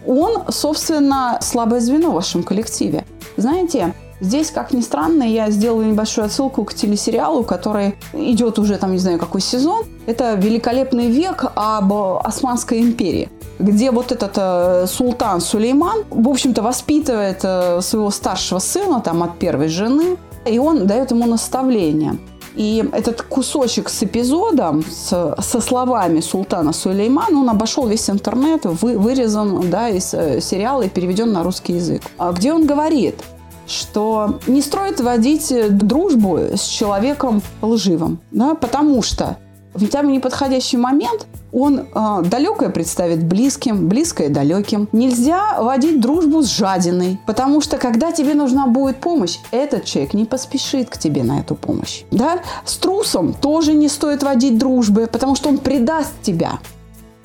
Он, 0.06 0.44
собственно, 0.50 1.40
слабое 1.42 1.80
звено 1.80 2.12
в 2.12 2.14
вашем 2.14 2.44
коллективе. 2.44 3.04
Знаете, 3.36 3.92
Здесь, 4.22 4.52
как 4.52 4.72
ни 4.72 4.80
странно, 4.82 5.24
я 5.24 5.50
сделала 5.50 5.82
небольшую 5.82 6.26
отсылку 6.26 6.64
к 6.64 6.74
телесериалу, 6.74 7.42
который 7.42 7.96
идет 8.12 8.56
уже 8.60 8.78
там 8.78 8.92
не 8.92 8.98
знаю 8.98 9.18
какой 9.18 9.40
сезон. 9.40 9.84
Это 10.06 10.34
«Великолепный 10.34 11.10
век» 11.10 11.44
об 11.56 11.92
Османской 11.92 12.80
империи 12.80 13.28
где 13.58 13.92
вот 13.92 14.10
этот 14.10 14.32
э, 14.36 14.86
султан 14.88 15.40
Сулейман, 15.40 16.04
в 16.10 16.28
общем-то, 16.28 16.62
воспитывает 16.62 17.40
э, 17.44 17.80
своего 17.80 18.10
старшего 18.10 18.58
сына 18.58 19.00
там 19.00 19.22
от 19.22 19.38
первой 19.38 19.68
жены, 19.68 20.16
и 20.44 20.58
он 20.58 20.86
дает 20.86 21.12
ему 21.12 21.26
наставление. 21.26 22.18
И 22.56 22.84
этот 22.92 23.22
кусочек 23.22 23.88
с 23.88 24.02
эпизодом, 24.02 24.82
с, 24.90 25.36
со 25.38 25.60
словами 25.60 26.20
султана 26.20 26.72
Сулеймана, 26.72 27.38
он 27.38 27.48
обошел 27.48 27.86
весь 27.86 28.10
интернет, 28.10 28.64
вы, 28.64 28.98
вырезан 28.98 29.70
да, 29.70 29.88
из 29.88 30.12
э, 30.12 30.40
сериала 30.40 30.82
и 30.82 30.88
переведен 30.88 31.32
на 31.32 31.44
русский 31.44 31.74
язык. 31.74 32.02
А 32.18 32.32
где 32.32 32.52
он 32.52 32.66
говорит, 32.66 33.14
что 33.66 34.40
не 34.46 34.62
строит 34.62 35.00
водить 35.00 35.52
дружбу 35.76 36.38
с 36.38 36.62
человеком 36.62 37.42
лживым, 37.60 38.18
да, 38.30 38.54
потому 38.54 39.02
что 39.02 39.36
в 39.74 39.90
самый 39.90 40.16
неподходящий 40.16 40.76
момент 40.76 41.26
он 41.50 41.80
э, 41.80 42.22
далекое 42.24 42.68
представит 42.68 43.24
близким, 43.24 43.88
близкое 43.88 44.28
далеким. 44.28 44.88
Нельзя 44.92 45.62
водить 45.62 46.00
дружбу 46.00 46.42
с 46.42 46.46
жадиной, 46.46 47.18
потому 47.26 47.60
что 47.60 47.78
когда 47.78 48.12
тебе 48.12 48.34
нужна 48.34 48.66
будет 48.66 48.98
помощь, 48.98 49.38
этот 49.50 49.84
человек 49.84 50.14
не 50.14 50.24
поспешит 50.24 50.90
к 50.90 50.98
тебе 50.98 51.22
на 51.22 51.40
эту 51.40 51.54
помощь. 51.54 52.02
Да? 52.10 52.40
С 52.64 52.76
трусом 52.76 53.32
тоже 53.32 53.72
не 53.72 53.88
стоит 53.88 54.22
водить 54.22 54.58
дружбы, 54.58 55.08
потому 55.10 55.36
что 55.36 55.48
он 55.48 55.58
предаст 55.58 56.12
тебя, 56.22 56.58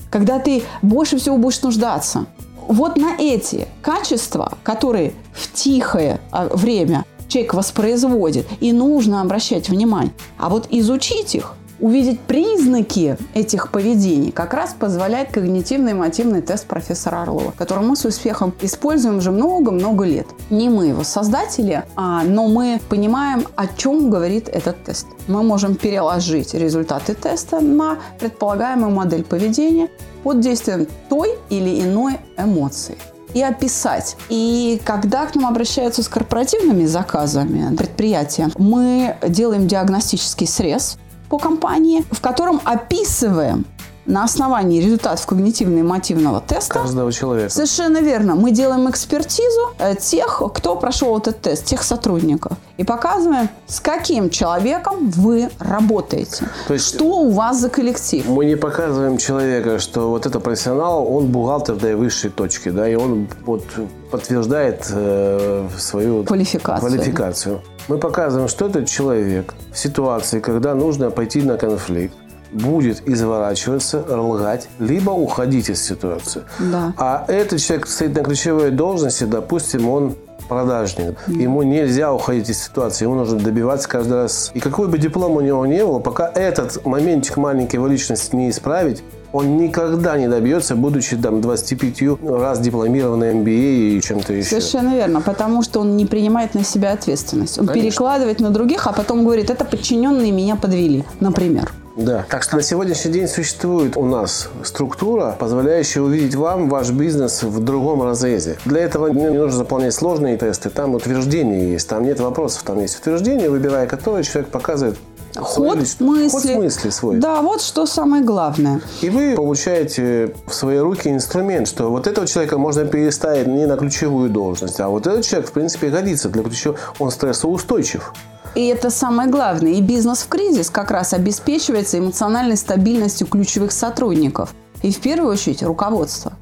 когда 0.09 0.39
ты 0.39 0.63
больше 0.81 1.17
всего 1.17 1.37
будешь 1.37 1.61
нуждаться. 1.61 2.27
Вот 2.67 2.97
на 2.97 3.15
эти 3.17 3.67
качества, 3.81 4.57
которые 4.63 5.13
в 5.33 5.51
тихое 5.53 6.19
а, 6.31 6.47
время 6.47 7.05
человек 7.29 7.53
воспроизводит, 7.53 8.45
и 8.59 8.73
нужно 8.73 9.21
обращать 9.21 9.69
внимание. 9.69 10.13
А 10.37 10.49
вот 10.49 10.67
изучить 10.69 11.35
их 11.35 11.53
увидеть 11.79 12.19
признаки 12.21 13.17
этих 13.33 13.71
поведений 13.71 14.31
как 14.31 14.53
раз 14.53 14.75
позволяет 14.77 15.31
когнитивный 15.31 15.93
мотивный 15.93 16.41
тест 16.41 16.65
профессора 16.65 17.21
Орлова, 17.21 17.51
который 17.51 17.85
мы 17.85 17.95
с 17.95 18.05
успехом 18.05 18.53
используем 18.61 19.17
уже 19.17 19.31
много-много 19.31 20.03
лет. 20.03 20.27
Не 20.49 20.69
мы 20.69 20.87
его 20.87 21.03
создатели, 21.03 21.83
а, 21.95 22.23
но 22.23 22.47
мы 22.47 22.81
понимаем, 22.89 23.45
о 23.55 23.67
чем 23.67 24.09
говорит 24.09 24.49
этот 24.49 24.83
тест. 24.83 25.07
Мы 25.27 25.43
можем 25.43 25.75
переложить 25.75 26.53
результаты 26.53 27.13
теста 27.13 27.59
на 27.59 27.97
предполагаемую 28.19 28.91
модель 28.91 29.23
поведения 29.23 29.89
под 30.27 30.41
действием 30.41 30.87
той 31.07 31.35
или 31.49 31.81
иной 31.81 32.19
эмоции 32.37 32.97
и 33.33 33.41
описать. 33.41 34.17
И 34.27 34.81
когда 34.83 35.25
к 35.25 35.35
нам 35.35 35.45
обращаются 35.45 36.03
с 36.03 36.09
корпоративными 36.09 36.83
заказами 36.83 37.73
предприятия, 37.77 38.49
мы 38.57 39.15
делаем 39.25 39.69
диагностический 39.69 40.45
срез 40.45 40.97
по 41.29 41.37
компании, 41.37 42.03
в 42.11 42.19
котором 42.19 42.59
описываем 42.65 43.65
на 44.07 44.23
основании 44.23 44.81
результатов 44.81 45.27
когнитивно-эмотивного 45.27 46.41
теста. 46.45 46.73
Каждого 46.73 47.11
человека. 47.11 47.49
Совершенно 47.49 47.99
верно. 47.99 48.35
Мы 48.35 48.51
делаем 48.51 48.89
экспертизу 48.89 49.73
э, 49.79 49.95
тех, 49.95 50.41
кто 50.53 50.75
прошел 50.75 51.17
этот 51.17 51.41
тест, 51.41 51.65
тех 51.65 51.83
сотрудников. 51.83 52.53
И 52.77 52.83
показываем, 52.83 53.49
с 53.67 53.79
каким 53.79 54.29
человеком 54.29 55.09
вы 55.09 55.49
работаете. 55.59 56.47
То 56.67 56.73
есть 56.73 56.87
что 56.95 57.05
у 57.05 57.31
вас 57.31 57.59
за 57.59 57.69
коллектив. 57.69 58.25
Мы 58.27 58.45
не 58.45 58.55
показываем 58.55 59.17
человека, 59.17 59.79
что 59.79 60.09
вот 60.09 60.25
это 60.25 60.39
профессионал, 60.39 61.05
он 61.07 61.27
бухгалтер 61.27 61.75
до 61.75 61.97
высшей 61.97 62.29
точки, 62.29 62.69
да, 62.69 62.87
и 62.87 62.95
он 62.95 63.27
вот 63.45 63.63
подтверждает 64.09 64.87
э, 64.89 65.67
свою 65.77 66.23
квалификацию. 66.23 66.89
квалификацию. 66.89 67.61
Мы 67.89 67.97
показываем, 67.97 68.47
что 68.47 68.67
этот 68.67 68.87
человек 68.87 69.53
в 69.73 69.77
ситуации, 69.77 70.39
когда 70.39 70.75
нужно 70.75 71.09
пойти 71.09 71.41
на 71.41 71.57
конфликт, 71.57 72.15
будет 72.51 73.07
изворачиваться, 73.07 74.03
лгать, 74.07 74.69
либо 74.79 75.11
уходить 75.11 75.69
из 75.69 75.81
ситуации. 75.83 76.43
Да. 76.59 76.93
А 76.97 77.25
этот 77.27 77.59
человек 77.59 77.87
стоит 77.87 78.15
на 78.15 78.23
ключевой 78.23 78.71
должности, 78.71 79.23
допустим, 79.23 79.89
он 79.89 80.15
продажник. 80.47 81.17
Да. 81.27 81.33
Ему 81.33 81.63
нельзя 81.63 82.13
уходить 82.13 82.49
из 82.49 82.63
ситуации, 82.63 83.05
ему 83.05 83.15
нужно 83.15 83.39
добиваться 83.39 83.87
каждый 83.87 84.13
раз. 84.13 84.51
И 84.53 84.59
какой 84.59 84.87
бы 84.87 84.97
диплом 84.97 85.33
у 85.33 85.41
него 85.41 85.65
не 85.65 85.85
был, 85.85 85.99
пока 85.99 86.31
этот 86.33 86.85
моментик 86.85 87.37
маленький 87.37 87.77
его 87.77 87.87
личности 87.87 88.35
не 88.35 88.49
исправить, 88.49 89.03
он 89.33 89.57
никогда 89.57 90.17
не 90.17 90.27
добьется, 90.27 90.75
будучи 90.75 91.17
там 91.17 91.41
25 91.41 92.29
раз 92.29 92.59
дипломированный 92.59 93.33
MBA 93.33 93.97
и 93.97 94.01
чем-то 94.01 94.33
еще. 94.33 94.49
Совершенно 94.49 94.95
верно, 94.95 95.21
потому 95.21 95.61
что 95.63 95.81
он 95.81 95.97
не 95.97 96.05
принимает 96.05 96.55
на 96.55 96.63
себя 96.63 96.93
ответственность. 96.93 97.59
Он 97.59 97.67
Конечно. 97.67 97.89
перекладывает 97.89 98.39
на 98.39 98.49
других, 98.49 98.87
а 98.87 98.93
потом 98.93 99.23
говорит, 99.25 99.49
это 99.49 99.65
подчиненные 99.65 100.31
меня 100.31 100.55
подвели, 100.55 101.03
например. 101.19 101.71
Да. 101.97 102.25
Так 102.29 102.43
что 102.43 102.55
на 102.55 102.61
сегодняшний 102.61 103.11
день 103.11 103.27
существует 103.27 103.97
у 103.97 104.05
нас 104.05 104.49
структура, 104.63 105.35
позволяющая 105.37 106.01
увидеть 106.01 106.35
вам 106.35 106.69
ваш 106.69 106.91
бизнес 106.91 107.41
в 107.41 107.59
другом 107.63 108.03
разрезе. 108.03 108.57
Для 108.65 108.81
этого 108.81 109.07
не 109.07 109.29
нужно 109.29 109.57
заполнять 109.57 109.95
сложные 109.95 110.37
тесты. 110.37 110.69
Там 110.69 110.93
утверждения 110.93 111.71
есть, 111.71 111.89
там 111.89 112.03
нет 112.03 112.19
вопросов, 112.19 112.63
там 112.63 112.79
есть 112.79 112.99
утверждения, 112.99 113.49
выбирая 113.49 113.87
которые 113.87 114.23
человек 114.23 114.51
показывает 114.51 114.97
ход 115.35 115.77
мысли. 115.99 116.29
Ход 116.29 116.45
мысли 116.55 116.89
свой. 116.89 117.17
Да, 117.17 117.41
вот 117.41 117.61
что 117.61 117.87
самое 117.87 118.23
главное. 118.23 118.81
И 119.01 119.09
вы 119.09 119.35
получаете 119.35 120.35
в 120.45 120.53
свои 120.53 120.77
руки 120.77 121.09
инструмент, 121.09 121.67
что 121.67 121.89
вот 121.89 122.05
этого 122.05 122.27
человека 122.27 122.59
можно 122.59 122.85
переставить 122.85 123.47
не 123.47 123.65
на 123.65 123.75
ключевую 123.75 124.29
должность, 124.29 124.79
а 124.79 124.89
вот 124.89 125.07
этот 125.07 125.25
человек, 125.25 125.49
в 125.49 125.53
принципе, 125.53 125.89
годится 125.89 126.29
для 126.29 126.43
ключевого. 126.43 126.79
Он 126.99 127.09
стрессоустойчив. 127.11 128.13
И 128.57 128.65
это 128.65 128.89
самое 128.89 129.29
главное. 129.29 129.73
И 129.73 129.81
бизнес 129.81 130.23
в 130.23 130.29
кризис 130.29 130.71
как 130.71 130.89
раз 130.89 131.13
обеспечивается 131.13 131.99
эмоциональной 131.99 132.57
стабильностью 132.57 133.27
ключевых 133.27 133.71
сотрудников. 133.71 134.55
И 134.81 134.91
в 134.91 134.97
первую 134.99 135.31
очередь 135.31 135.61
руководство. 135.61 136.33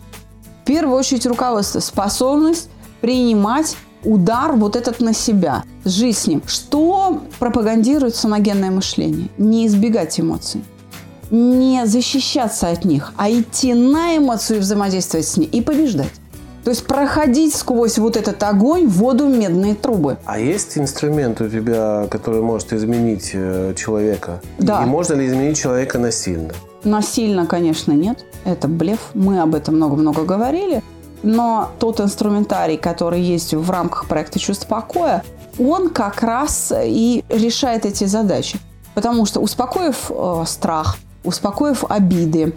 В 0.63 0.65
первую 0.65 0.97
очередь 0.97 1.25
руководство. 1.25 1.81
Способность 1.81 2.69
принимать 3.01 3.75
удар 4.05 4.53
вот 4.53 4.77
этот 4.77 5.01
на 5.01 5.11
себя, 5.11 5.65
жить 5.83 6.17
с 6.17 6.27
ним. 6.27 6.41
Что 6.47 7.21
пропагандирует 7.37 8.15
саногенное 8.15 8.71
мышление? 8.71 9.27
Не 9.37 9.67
избегать 9.67 10.17
эмоций 10.17 10.63
не 11.31 11.85
защищаться 11.85 12.69
от 12.69 12.85
них, 12.85 13.11
а 13.17 13.31
идти 13.31 13.73
на 13.73 14.15
эмоцию 14.15 14.57
и 14.57 14.59
взаимодействовать 14.59 15.27
с 15.27 15.37
ней 15.37 15.47
и 15.47 15.59
побеждать. 15.59 16.11
То 16.65 16.71
есть 16.71 16.87
проходить 16.87 17.55
сквозь 17.55 17.99
вот 17.99 18.17
этот 18.17 18.41
огонь 18.41 18.87
в 18.87 18.93
воду 18.93 19.27
медные 19.27 19.75
трубы. 19.75 20.17
А 20.25 20.39
есть 20.39 20.79
инструмент 20.79 21.39
у 21.39 21.47
тебя, 21.47 22.07
который 22.09 22.41
может 22.41 22.73
изменить 22.73 23.29
э, 23.33 23.75
человека? 23.77 24.41
Да. 24.57 24.81
И 24.81 24.87
можно 24.87 25.13
ли 25.13 25.27
изменить 25.27 25.59
человека 25.59 25.99
насильно? 25.99 26.53
Насильно, 26.83 27.45
конечно, 27.45 27.91
нет. 27.91 28.25
Это 28.45 28.67
блеф. 28.67 29.11
Мы 29.13 29.41
об 29.41 29.53
этом 29.53 29.75
много-много 29.75 30.23
говорили. 30.23 30.81
Но 31.21 31.69
тот 31.77 32.01
инструментарий, 32.01 32.77
который 32.77 33.21
есть 33.21 33.53
в 33.53 33.69
рамках 33.69 34.07
проекта 34.07 34.39
«Чувство 34.39 34.67
покоя», 34.67 35.23
он 35.59 35.89
как 35.89 36.23
раз 36.23 36.73
и 36.75 37.23
решает 37.29 37.85
эти 37.85 38.05
задачи. 38.05 38.57
Потому 38.95 39.27
что 39.27 39.39
успокоив 39.39 40.09
э, 40.09 40.43
страх, 40.47 40.97
успокоив 41.23 41.83
обиды, 41.89 42.53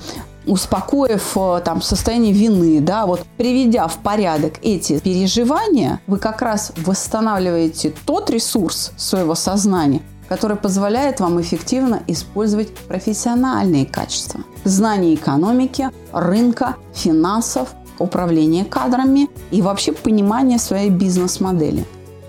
успокоив 0.48 1.36
э, 1.36 1.60
там 1.64 1.82
состояние 1.82 2.32
вины, 2.32 2.80
да, 2.80 3.06
вот 3.06 3.24
приведя 3.36 3.86
в 3.86 3.98
порядок 3.98 4.54
эти 4.62 4.98
переживания, 4.98 6.00
вы 6.06 6.18
как 6.18 6.42
раз 6.42 6.72
восстанавливаете 6.76 7.92
тот 8.06 8.30
ресурс 8.30 8.92
своего 8.96 9.34
сознания, 9.34 10.02
который 10.28 10.56
позволяет 10.56 11.20
вам 11.20 11.40
эффективно 11.40 12.02
использовать 12.06 12.74
профессиональные 12.74 13.86
качества. 13.86 14.40
Знание 14.64 15.14
экономики, 15.14 15.90
рынка, 16.12 16.76
финансов, 16.94 17.68
управления 17.98 18.64
кадрами 18.64 19.28
и 19.50 19.62
вообще 19.62 19.92
понимание 19.92 20.58
своей 20.58 20.90
бизнес-модели. 20.90 21.84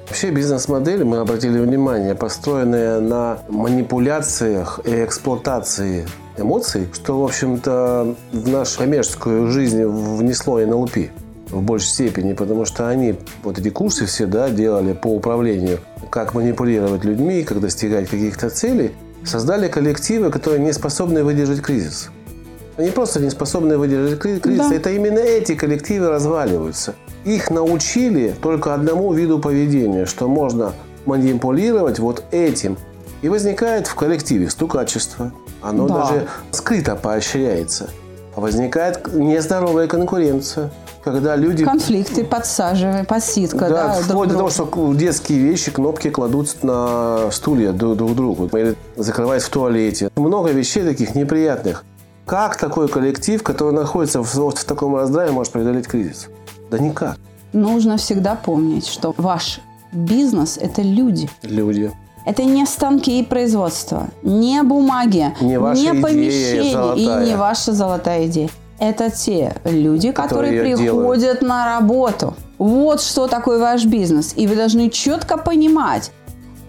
Вообще 0.08 0.32
бизнес-модель, 0.32 1.04
мы 1.04 1.18
обратили 1.18 1.60
внимание, 1.60 2.16
построенная 2.16 3.00
на 3.00 3.40
манипуляциях 3.48 4.80
и 4.84 5.04
эксплуатации 5.04 6.08
эмоций, 6.39 6.88
что, 6.93 7.19
в 7.19 7.24
общем-то, 7.24 8.15
в 8.31 8.50
нашу 8.50 8.79
коммерческую 8.79 9.50
жизнь 9.51 9.84
внесло 9.84 10.60
НЛП 10.60 10.98
в 11.50 11.62
большей 11.62 11.88
степени, 11.88 12.34
потому 12.34 12.65
что 12.65 12.88
они 12.88 13.15
вот 13.43 13.58
эти 13.58 13.69
курсы 13.69 14.05
все 14.05 14.25
да, 14.25 14.50
делали 14.50 14.93
по 14.93 15.08
управлению, 15.08 15.79
как 16.10 16.34
манипулировать 16.34 17.03
людьми, 17.03 17.43
как 17.43 17.60
достигать 17.60 18.10
каких-то 18.10 18.50
целей, 18.50 18.91
создали 19.24 19.67
коллективы, 19.67 20.29
которые 20.29 20.60
не 20.60 20.74
способны 20.74 21.24
выдержать 21.24 21.62
кризис. 21.62 22.10
Они 22.77 22.91
просто 22.91 23.19
не 23.19 23.29
способны 23.29 23.77
выдержать 23.77 24.19
кризис. 24.19 24.69
Да. 24.69 24.74
Это 24.74 24.91
именно 24.91 25.19
эти 25.19 25.53
коллективы 25.55 26.10
разваливаются. 26.10 26.96
Их 27.25 27.51
научили 27.51 28.34
только 28.41 28.74
одному 28.74 29.12
виду 29.12 29.39
поведения, 29.39 30.05
что 30.05 30.29
можно 30.29 30.74
манипулировать 31.05 32.00
вот 32.00 32.24
этим. 32.31 32.77
И 33.22 33.30
возникает 33.30 33.88
в 33.88 33.96
коллективе 33.96 34.50
стукачество. 34.50 35.32
Оно 35.62 35.88
да. 35.88 35.96
даже 35.96 36.28
скрыто 36.52 36.96
поощряется. 36.96 37.90
Возникает 38.36 39.14
нездоровая 39.14 39.88
конкуренция 39.88 40.72
когда 41.04 41.36
люди... 41.36 41.64
Конфликты, 41.64 42.24
подсаживая, 42.24 43.04
подсидка. 43.04 43.70
Да, 43.70 43.70
да 43.70 43.94
вплоть 43.94 44.30
до 44.30 44.36
того, 44.36 44.50
что 44.50 44.94
детские 44.94 45.40
вещи, 45.40 45.72
кнопки 45.72 46.10
кладут 46.10 46.64
на 46.64 47.32
стулья 47.32 47.72
друг, 47.72 47.98
друг 47.98 48.16
другу. 48.16 48.46
Или 48.58 48.76
закрываясь 48.96 49.44
в 49.44 49.50
туалете. 49.50 50.10
Много 50.16 50.52
вещей 50.52 50.84
таких 50.84 51.16
неприятных. 51.16 51.84
Как 52.26 52.58
такой 52.58 52.88
коллектив, 52.88 53.42
который 53.42 53.74
находится 53.74 54.22
в, 54.22 54.36
в 54.36 54.64
таком 54.64 54.96
раздрае, 54.96 55.32
может 55.32 55.52
преодолеть 55.52 55.88
кризис? 55.88 56.28
Да 56.70 56.78
никак. 56.78 57.18
Нужно 57.54 57.98
всегда 57.98 58.36
помнить, 58.36 58.86
что 58.86 59.16
ваш 59.18 59.62
бизнес– 59.92 60.58
это 60.62 60.84
люди. 60.84 61.30
Люди. 61.42 61.92
Это 62.26 62.44
не 62.44 62.66
станки 62.66 63.20
и 63.20 63.24
производство, 63.24 64.08
не 64.24 64.62
бумаги, 64.64 65.34
не, 65.42 65.56
не 65.56 66.02
помещения 66.02 66.96
и 66.96 67.30
не 67.30 67.36
ваша 67.36 67.74
золотая 67.74 68.28
идея. 68.28 68.50
Это 68.80 69.10
те 69.10 69.56
люди, 69.66 70.12
которые, 70.12 70.52
которые 70.52 70.76
приходят 70.78 71.22
делают. 71.22 71.42
на 71.42 71.66
работу. 71.66 72.34
Вот 72.58 73.02
что 73.02 73.28
такое 73.28 73.60
ваш 73.60 73.86
бизнес. 73.86 74.34
И 74.38 74.48
вы 74.48 74.56
должны 74.56 74.90
четко 74.90 75.38
понимать, 75.38 76.12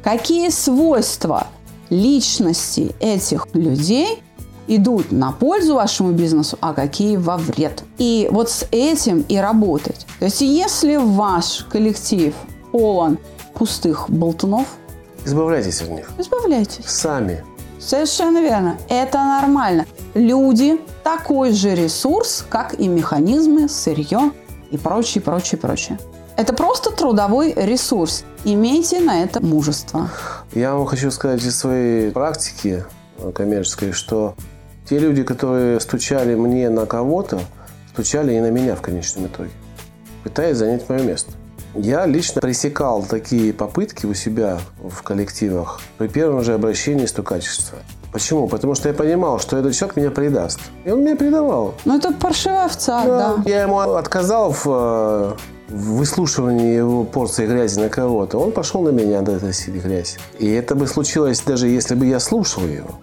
какие 0.03 0.49
свойства 0.49 1.47
личности 1.89 2.95
этих 3.01 3.47
людей 3.55 4.23
идут 4.67 5.11
на 5.11 5.33
пользу 5.33 5.75
вашему 5.75 6.13
бизнесу, 6.13 6.57
а 6.61 6.73
какие 6.73 7.17
во 7.17 7.37
вред. 7.37 7.83
И 7.99 8.29
вот 8.31 8.51
с 8.51 8.67
этим 8.71 9.25
и 9.29 9.37
работать. 9.37 10.07
То 10.19 10.27
есть 10.27 10.41
если 10.41 10.97
ваш 10.97 11.67
коллектив 11.71 12.35
полон 12.71 13.19
пустых 13.55 14.09
болтунов, 14.09 14.67
избавляйтесь 15.25 15.81
от 15.83 15.91
них. 15.91 16.11
Избавляйтесь. 16.19 16.85
Сами. 16.87 17.45
Совершенно 17.79 18.41
верно. 18.41 18.77
Это 18.89 19.19
нормально. 19.19 19.87
Люди 20.15 20.81
такой 21.03 21.53
же 21.53 21.75
ресурс, 21.75 22.45
как 22.49 22.75
и 22.75 22.89
механизмы, 22.89 23.69
сырье 23.69 24.33
и 24.71 24.77
прочее, 24.77 25.23
прочее, 25.23 25.59
прочее. 25.59 25.99
Это 26.37 26.53
просто 26.53 26.91
трудовой 26.91 27.53
ресурс. 27.55 28.25
Имейте 28.45 29.01
на 29.01 29.23
это 29.23 29.45
мужество. 29.45 30.11
Я 30.55 30.75
вам 30.75 30.87
хочу 30.87 31.11
сказать 31.11 31.43
из 31.43 31.59
своей 31.59 32.11
практики 32.11 32.85
коммерческой, 33.35 33.93
что 33.93 34.35
те 34.89 34.99
люди, 34.99 35.23
которые 35.23 35.81
стучали 35.81 36.35
мне 36.35 36.71
на 36.71 36.87
кого-то, 36.87 37.41
стучали 37.93 38.35
и 38.35 38.41
на 38.41 38.51
меня 38.51 38.75
в 38.77 38.81
конечном 38.81 39.27
итоге, 39.27 39.51
пытаясь 40.25 40.57
занять 40.57 40.89
мое 40.89 41.03
место. 41.03 41.33
Я 41.75 42.05
лично 42.07 42.41
пресекал 42.41 43.03
такие 43.03 43.53
попытки 43.53 44.07
у 44.07 44.15
себя 44.15 44.59
в 44.83 45.03
коллективах 45.03 45.81
при 45.99 46.09
первом 46.09 46.43
же 46.43 46.55
обращении 46.55 47.07
стукачества. 47.07 47.79
Почему? 48.13 48.49
Потому 48.49 48.75
что 48.75 48.89
я 48.89 48.95
понимал, 48.95 49.39
что 49.39 49.57
этот 49.57 49.75
человек 49.75 49.97
меня 49.97 50.11
предаст. 50.11 50.59
И 50.85 50.91
он 50.91 51.05
меня 51.05 51.15
предавал. 51.15 51.75
Ну, 51.85 51.97
это 51.97 52.13
паршивая 52.13 52.65
овца, 52.65 53.05
да. 53.05 53.37
да. 53.37 53.43
Я 53.49 53.63
ему 53.63 53.79
отказал 53.79 54.51
в, 54.51 54.67
э, 54.67 55.33
в 55.69 55.93
выслушивании 55.95 56.75
его 56.75 57.05
порции 57.05 57.47
грязи 57.47 57.79
на 57.79 57.89
кого-то. 57.89 58.39
Он 58.39 58.51
пошел 58.51 58.83
на 58.83 58.89
меня 58.89 59.21
доносить 59.21 59.75
грязь. 59.75 60.19
И 60.41 60.51
это 60.51 60.75
бы 60.75 60.89
случилось, 60.89 61.41
даже 61.41 61.69
если 61.69 61.95
бы 61.95 62.07
я 62.07 62.19
слушал 62.19 62.65
его. 62.65 62.99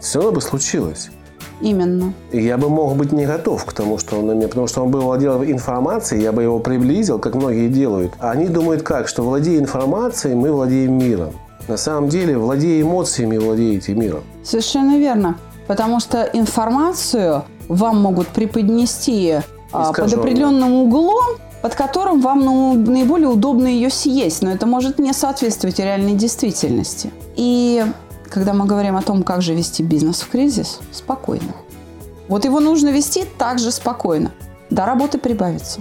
Все 0.00 0.18
равно 0.18 0.32
бы 0.32 0.42
случилось. 0.42 1.10
Именно. 1.62 2.12
Я 2.32 2.58
бы 2.58 2.68
мог 2.68 2.96
быть 2.96 3.12
не 3.12 3.24
готов 3.24 3.64
к 3.64 3.72
тому, 3.72 3.98
что 3.98 4.16
он 4.18 4.36
меня, 4.36 4.48
потому 4.48 4.66
что 4.66 4.82
он 4.82 4.90
бы 4.90 5.00
владел 5.00 5.44
информацией, 5.44 6.22
я 6.22 6.32
бы 6.32 6.42
его 6.42 6.58
приблизил, 6.58 7.18
как 7.18 7.34
многие 7.36 7.68
делают. 7.68 8.12
Они 8.18 8.48
думают 8.48 8.82
как, 8.82 9.08
что 9.08 9.22
владея 9.22 9.60
информацией, 9.60 10.34
мы 10.34 10.52
владеем 10.52 10.98
миром. 10.98 11.32
На 11.68 11.76
самом 11.76 12.08
деле, 12.08 12.36
владея 12.36 12.82
эмоциями, 12.82 13.38
владеете 13.38 13.94
миром. 13.94 14.22
Совершенно 14.42 14.98
верно. 14.98 15.36
Потому 15.68 16.00
что 16.00 16.28
информацию 16.32 17.44
вам 17.68 18.02
могут 18.02 18.26
преподнести 18.28 19.36
а, 19.70 19.92
под 19.92 20.12
определенным 20.12 20.72
углом, 20.74 21.38
под 21.62 21.76
которым 21.76 22.20
вам 22.20 22.40
ну, 22.40 22.74
наиболее 22.74 23.28
удобно 23.28 23.68
ее 23.68 23.88
съесть, 23.88 24.42
но 24.42 24.50
это 24.50 24.66
может 24.66 24.98
не 24.98 25.12
соответствовать 25.12 25.78
реальной 25.78 26.14
действительности. 26.14 27.12
И 27.36 27.84
когда 28.32 28.54
мы 28.54 28.64
говорим 28.64 28.96
о 28.96 29.02
том, 29.02 29.22
как 29.22 29.42
же 29.42 29.54
вести 29.54 29.82
бизнес 29.82 30.22
в 30.22 30.30
кризис, 30.30 30.80
спокойно. 30.90 31.52
Вот 32.28 32.46
его 32.46 32.60
нужно 32.60 32.88
вести 32.88 33.24
также 33.36 33.70
спокойно. 33.70 34.32
Да, 34.70 34.86
работы 34.86 35.18
прибавится. 35.18 35.80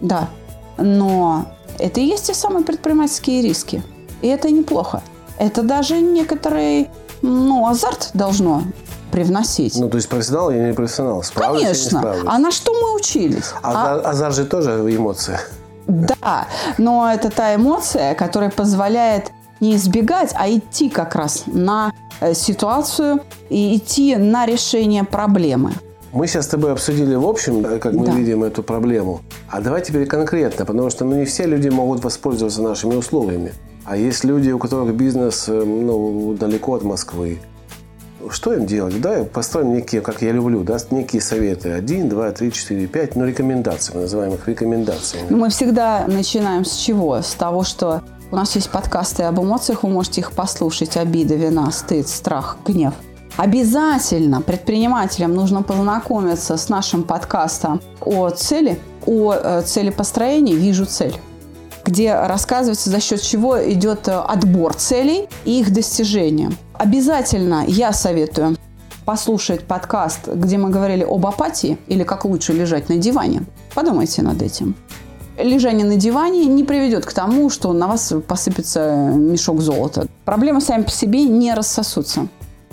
Да. 0.00 0.30
Но 0.78 1.44
это 1.78 2.00
и 2.00 2.04
есть 2.04 2.26
те 2.28 2.34
самые 2.34 2.64
предпринимательские 2.64 3.42
риски. 3.42 3.82
И 4.22 4.28
это 4.28 4.50
неплохо. 4.50 5.02
Это 5.38 5.62
даже 5.62 6.00
некоторый 6.00 6.88
ну, 7.20 7.66
азарт 7.66 8.10
должно 8.14 8.62
привносить. 9.12 9.76
Ну, 9.76 9.90
то 9.90 9.96
есть 9.96 10.08
профессионал 10.08 10.50
или 10.50 10.68
не 10.68 10.72
профессионал? 10.72 11.22
Справлюсь 11.22 11.62
Конечно. 11.62 12.14
А 12.26 12.38
на 12.38 12.50
что 12.50 12.72
мы 12.72 12.94
учились? 12.94 13.52
А, 13.62 13.96
а... 13.96 14.10
Азарт 14.10 14.36
же 14.36 14.46
тоже 14.46 14.70
эмоция. 14.94 15.40
Да, 15.86 16.46
но 16.78 17.12
это 17.12 17.30
та 17.30 17.54
эмоция, 17.54 18.14
которая 18.14 18.50
позволяет 18.50 19.32
не 19.60 19.76
избегать, 19.76 20.32
а 20.34 20.50
идти 20.50 20.88
как 20.88 21.14
раз 21.14 21.44
на 21.46 21.92
э, 22.20 22.34
ситуацию 22.34 23.20
и 23.48 23.76
идти 23.76 24.16
на 24.16 24.46
решение 24.46 25.04
проблемы. 25.04 25.72
Мы 26.12 26.26
сейчас 26.26 26.46
с 26.46 26.48
тобой 26.48 26.72
обсудили 26.72 27.14
в 27.14 27.26
общем, 27.26 27.64
э, 27.64 27.78
как 27.78 27.92
мы 27.92 28.06
да. 28.06 28.12
видим 28.12 28.42
эту 28.42 28.62
проблему. 28.62 29.20
А 29.48 29.60
давай 29.60 29.82
теперь 29.82 30.06
конкретно, 30.06 30.64
потому 30.64 30.90
что 30.90 31.04
ну, 31.04 31.16
не 31.16 31.24
все 31.24 31.46
люди 31.46 31.68
могут 31.68 32.02
воспользоваться 32.02 32.62
нашими 32.62 32.96
условиями. 32.96 33.52
А 33.84 33.96
есть 33.96 34.24
люди, 34.24 34.50
у 34.50 34.58
которых 34.58 34.94
бизнес 34.94 35.48
э, 35.48 35.52
ну, 35.52 36.34
далеко 36.34 36.74
от 36.74 36.82
Москвы. 36.82 37.38
Что 38.28 38.52
им 38.52 38.66
делать? 38.66 39.00
Да, 39.00 39.24
построим 39.24 39.72
некие, 39.72 40.00
как 40.00 40.20
я 40.20 40.32
люблю, 40.32 40.62
да, 40.62 40.78
некие 40.90 41.22
советы. 41.22 41.70
Один, 41.70 42.08
два, 42.08 42.30
три, 42.32 42.52
четыре, 42.52 42.86
пять. 42.86 43.16
Ну, 43.16 43.24
рекомендации, 43.24 43.94
мы 43.94 44.02
называем 44.02 44.34
их 44.34 44.46
рекомендациями. 44.46 45.34
Мы 45.34 45.48
всегда 45.48 46.04
начинаем 46.06 46.64
с 46.64 46.76
чего? 46.76 47.22
С 47.22 47.32
того, 47.34 47.62
что 47.62 48.02
у 48.30 48.36
нас 48.36 48.54
есть 48.54 48.70
подкасты 48.70 49.24
об 49.24 49.40
эмоциях, 49.40 49.82
вы 49.82 49.90
можете 49.90 50.20
их 50.20 50.32
послушать. 50.32 50.96
Обида, 50.96 51.34
вина, 51.34 51.70
стыд, 51.72 52.08
страх, 52.08 52.58
гнев. 52.64 52.94
Обязательно 53.36 54.40
предпринимателям 54.40 55.34
нужно 55.34 55.62
познакомиться 55.62 56.56
с 56.56 56.68
нашим 56.68 57.02
подкастом 57.02 57.80
о 58.00 58.30
цели, 58.30 58.78
о 59.06 59.34
э, 59.34 59.62
цели 59.62 59.90
построения 59.90 60.54
«Вижу 60.54 60.86
цель» 60.86 61.16
где 61.82 62.14
рассказывается, 62.14 62.90
за 62.90 63.00
счет 63.00 63.22
чего 63.22 63.58
идет 63.72 64.06
э, 64.06 64.12
отбор 64.12 64.74
целей 64.74 65.28
и 65.44 65.60
их 65.60 65.72
достижения. 65.72 66.52
Обязательно 66.74 67.64
я 67.66 67.92
советую 67.92 68.56
послушать 69.06 69.64
подкаст, 69.64 70.28
где 70.28 70.58
мы 70.58 70.70
говорили 70.70 71.04
об 71.04 71.26
апатии 71.26 71.78
или 71.88 72.04
как 72.04 72.26
лучше 72.26 72.52
лежать 72.52 72.90
на 72.90 72.98
диване. 72.98 73.42
Подумайте 73.74 74.22
над 74.22 74.40
этим 74.42 74.76
лежание 75.42 75.86
на 75.86 75.96
диване 75.96 76.46
не 76.46 76.64
приведет 76.64 77.06
к 77.06 77.12
тому, 77.12 77.50
что 77.50 77.72
на 77.72 77.86
вас 77.86 78.12
посыпется 78.26 79.12
мешок 79.14 79.60
золота. 79.60 80.06
Проблемы 80.24 80.60
сами 80.60 80.82
по 80.82 80.90
себе 80.90 81.24
не 81.24 81.54
рассосутся. 81.54 82.28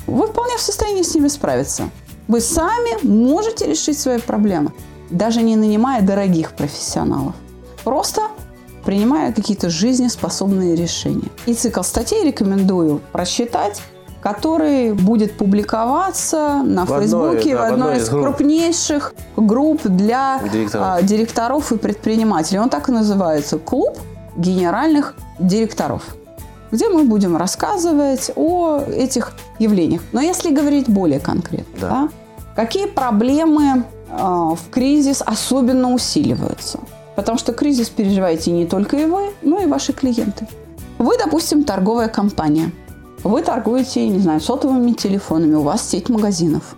Вы 0.06 0.28
вполне 0.28 0.58
в 0.58 0.62
состоянии 0.62 1.04
с 1.04 1.14
ними 1.16 1.28
справиться. 1.28 1.90
Вы 2.28 2.42
сами 2.42 3.06
можете 3.06 3.68
решить 3.68 4.00
свои 4.00 4.20
проблемы, 4.20 4.74
даже 5.10 5.42
не 5.42 5.56
нанимая 5.56 6.02
дорогих 6.02 6.54
профессионалов. 6.54 7.36
Просто 7.84 8.22
принимая 8.84 9.34
какие-то 9.34 9.70
жизнеспособные 9.70 10.76
решения. 10.76 11.30
И 11.46 11.54
цикл 11.54 11.82
статей 11.82 12.24
рекомендую 12.24 13.02
прочитать, 13.12 13.82
который 14.34 14.94
будет 14.94 15.38
публиковаться 15.38 16.62
на 16.64 16.86
В 16.86 16.92
одной, 16.92 17.00
Фейсбуке 17.02 17.56
да, 17.56 17.62
в 17.62 17.66
одной 17.66 17.88
одной 17.88 17.98
из 18.04 18.10
групп. 18.10 18.24
крупнейших 18.26 19.14
групп 19.38 19.82
для 19.84 20.40
Директоров. 20.52 20.88
а, 20.88 21.02
директоров 21.02 21.72
и 21.72 21.78
предпринимателей. 21.78 22.60
Он 22.60 22.70
так 22.70 22.90
и 22.90 22.92
называется 22.92 23.58
«Клуб 23.58 23.98
генеральных 24.36 25.16
директоров», 25.40 26.04
где 26.72 26.90
мы 26.90 27.04
будем 27.04 27.38
рассказывать 27.38 28.32
о 28.36 28.80
этих 28.80 29.32
явлениях. 29.60 30.02
Но 30.12 30.22
если 30.22 30.54
говорить 30.54 30.90
более 30.90 31.20
конкретно, 31.20 31.80
Да. 31.80 31.90
да, 31.90 32.10
какие 32.56 32.88
проблемы 32.88 33.84
а, 34.10 34.56
в 34.56 34.70
кризис 34.72 35.22
особенно 35.26 35.94
усиливаются? 35.94 36.80
Потому 37.16 37.38
что 37.40 37.54
кризис 37.54 37.90
переживаете 37.90 38.52
не 38.52 38.66
только 38.66 38.98
и 38.98 39.06
вы, 39.06 39.32
но 39.42 39.60
и 39.60 39.66
ваши 39.66 39.94
клиенты. 39.94 40.48
Вы, 41.00 41.18
допустим, 41.18 41.64
торговая 41.64 42.08
компания. 42.10 42.72
Вы 43.28 43.42
торгуете, 43.42 44.08
не 44.08 44.20
знаю, 44.20 44.40
сотовыми 44.40 44.94
телефонами, 44.94 45.56
у 45.56 45.62
вас 45.62 45.88
сеть 45.90 46.08
магазинов. 46.08 46.76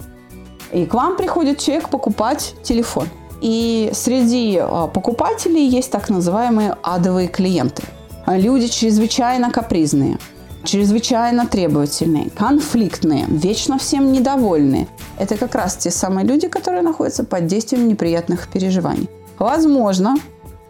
И 0.71 0.85
к 0.85 0.93
вам 0.95 1.15
приходит 1.15 1.59
человек 1.59 1.89
покупать 1.89 2.55
телефон. 2.63 3.07
И 3.39 3.91
среди 3.93 4.57
а, 4.57 4.87
покупателей 4.87 5.67
есть 5.67 5.91
так 5.91 6.09
называемые 6.09 6.75
адовые 6.81 7.27
клиенты. 7.27 7.83
А 8.25 8.35
Люди 8.37 8.67
чрезвычайно 8.67 9.51
капризные, 9.51 10.17
чрезвычайно 10.63 11.45
требовательные, 11.45 12.31
конфликтные, 12.31 13.25
вечно 13.27 13.77
всем 13.77 14.11
недовольные. 14.11 14.87
Это 15.17 15.37
как 15.37 15.53
раз 15.53 15.77
те 15.77 15.91
самые 15.91 16.25
люди, 16.25 16.47
которые 16.47 16.81
находятся 16.81 17.23
под 17.23 17.45
действием 17.45 17.87
неприятных 17.87 18.47
переживаний. 18.49 19.07
Возможно, 19.37 20.15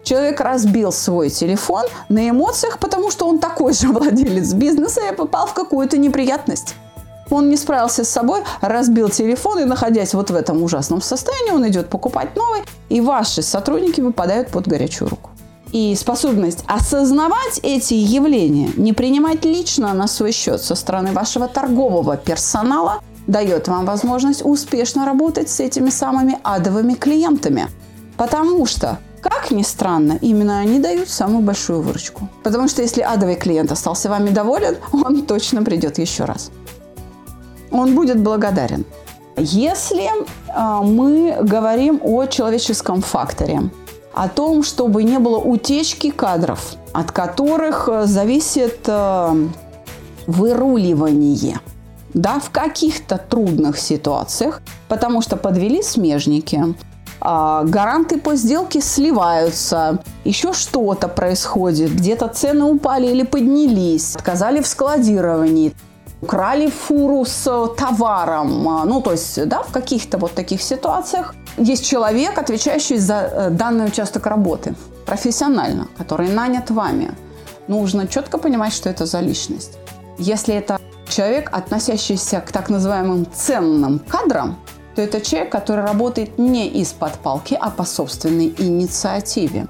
человек 0.02 0.40
разбил 0.40 0.92
свой 0.92 1.30
телефон 1.30 1.84
на 2.08 2.28
эмоциях, 2.28 2.78
потому 2.78 3.10
что 3.10 3.26
он 3.28 3.38
такой 3.38 3.72
же 3.72 3.88
владелец 3.92 4.52
бизнеса 4.52 5.00
и 5.10 5.14
попал 5.14 5.46
в 5.46 5.54
какую-то 5.54 5.98
неприятность. 5.98 6.74
Он 7.30 7.48
не 7.48 7.56
справился 7.56 8.04
с 8.04 8.08
собой, 8.08 8.42
разбил 8.60 9.08
телефон, 9.08 9.60
и 9.60 9.64
находясь 9.64 10.14
вот 10.14 10.30
в 10.30 10.34
этом 10.34 10.62
ужасном 10.62 11.00
состоянии, 11.00 11.52
он 11.52 11.66
идет 11.68 11.88
покупать 11.88 12.34
новый, 12.34 12.62
и 12.88 13.00
ваши 13.00 13.42
сотрудники 13.42 14.00
выпадают 14.00 14.48
под 14.48 14.66
горячую 14.66 15.08
руку. 15.08 15.30
И 15.72 15.94
способность 15.94 16.64
осознавать 16.66 17.60
эти 17.62 17.94
явления, 17.94 18.70
не 18.76 18.92
принимать 18.92 19.44
лично 19.44 19.94
на 19.94 20.08
свой 20.08 20.32
счет 20.32 20.60
со 20.60 20.74
стороны 20.74 21.12
вашего 21.12 21.46
торгового 21.46 22.16
персонала, 22.16 23.00
дает 23.28 23.68
вам 23.68 23.86
возможность 23.86 24.44
успешно 24.44 25.06
работать 25.06 25.48
с 25.48 25.60
этими 25.60 25.90
самыми 25.90 26.38
адовыми 26.42 26.94
клиентами. 26.94 27.68
Потому 28.16 28.66
что, 28.66 28.98
как 29.20 29.50
ни 29.50 29.62
странно, 29.62 30.18
именно 30.20 30.60
они 30.60 30.78
дают 30.78 31.08
самую 31.08 31.42
большую 31.42 31.82
выручку. 31.82 32.28
Потому 32.42 32.68
что 32.68 32.82
если 32.82 33.02
адовый 33.02 33.36
клиент 33.36 33.72
остался 33.72 34.08
вами 34.08 34.30
доволен, 34.30 34.76
он 34.92 35.22
точно 35.26 35.62
придет 35.62 35.98
еще 35.98 36.24
раз 36.24 36.50
он 37.70 37.94
будет 37.94 38.20
благодарен. 38.20 38.84
Если 39.36 40.08
а, 40.48 40.82
мы 40.82 41.36
говорим 41.42 42.00
о 42.02 42.26
человеческом 42.26 43.00
факторе, 43.00 43.70
о 44.12 44.28
том, 44.28 44.62
чтобы 44.62 45.04
не 45.04 45.18
было 45.18 45.38
утечки 45.38 46.10
кадров, 46.10 46.74
от 46.92 47.12
которых 47.12 47.88
э, 47.88 48.06
зависит 48.06 48.80
э, 48.86 49.48
выруливание, 50.26 51.60
да, 52.12 52.40
в 52.40 52.50
каких-то 52.50 53.18
трудных 53.18 53.78
ситуациях, 53.78 54.62
потому 54.88 55.22
что 55.22 55.36
подвели 55.36 55.80
смежники, 55.80 56.74
а, 57.20 57.64
гаранты 57.64 58.18
по 58.18 58.34
сделке 58.34 58.80
сливаются, 58.80 60.02
еще 60.24 60.52
что-то 60.52 61.08
происходит, 61.08 61.94
где-то 61.94 62.28
цены 62.28 62.64
упали 62.64 63.08
или 63.08 63.22
поднялись, 63.22 64.16
отказали 64.16 64.60
в 64.60 64.66
складировании, 64.66 65.74
украли 66.22 66.68
фуру 66.68 67.24
с 67.24 67.46
э, 67.46 67.66
товаром. 67.76 68.68
А, 68.68 68.84
Ну, 68.84 69.00
то 69.00 69.12
есть, 69.12 69.48
да, 69.48 69.62
в 69.62 69.72
каких-то 69.72 70.18
вот 70.18 70.34
таких 70.34 70.62
ситуациях 70.62 71.34
есть 71.58 71.86
человек, 71.86 72.38
отвечающий 72.38 72.98
за 72.98 73.14
э, 73.14 73.50
данный 73.50 73.86
участок 73.86 74.26
работы, 74.26 74.74
профессионально, 75.06 75.88
который 75.98 76.28
нанят 76.28 76.70
вами. 76.70 77.12
Нужно 77.68 78.06
четко 78.06 78.38
понимать, 78.38 78.72
что 78.72 78.88
это 78.88 79.06
за 79.06 79.20
личность. 79.20 79.78
Если 80.18 80.54
это 80.54 80.78
человек, 81.08 81.50
относящийся 81.52 82.40
к 82.40 82.52
так 82.52 82.70
называемым 82.70 83.26
ценным 83.32 83.98
кадрам, 83.98 84.56
то 84.94 85.02
это 85.02 85.20
человек, 85.20 85.52
который 85.52 85.84
работает 85.84 86.38
не 86.38 86.68
из-под 86.68 87.14
палки, 87.14 87.56
а 87.60 87.70
по 87.70 87.84
собственной 87.84 88.54
инициативе. 88.58 89.68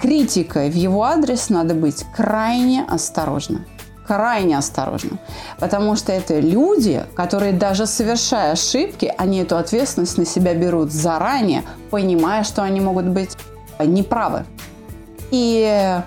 Критикой 0.00 0.70
в 0.70 0.74
его 0.74 1.04
адрес 1.04 1.48
надо 1.48 1.74
быть 1.74 2.04
крайне 2.16 2.84
осторожным 2.84 3.64
крайне 4.06 4.58
осторожным. 4.58 5.18
Потому 5.58 5.96
что 5.96 6.12
это 6.12 6.38
люди, 6.40 7.04
которые 7.14 7.52
даже 7.52 7.86
совершая 7.86 8.52
ошибки, 8.52 9.12
они 9.16 9.38
эту 9.38 9.56
ответственность 9.56 10.18
на 10.18 10.26
себя 10.26 10.54
берут 10.54 10.92
заранее, 10.92 11.62
понимая, 11.90 12.44
что 12.44 12.62
они 12.62 12.80
могут 12.80 13.06
быть 13.06 13.30
неправы. 13.78 14.44
И 15.30 16.00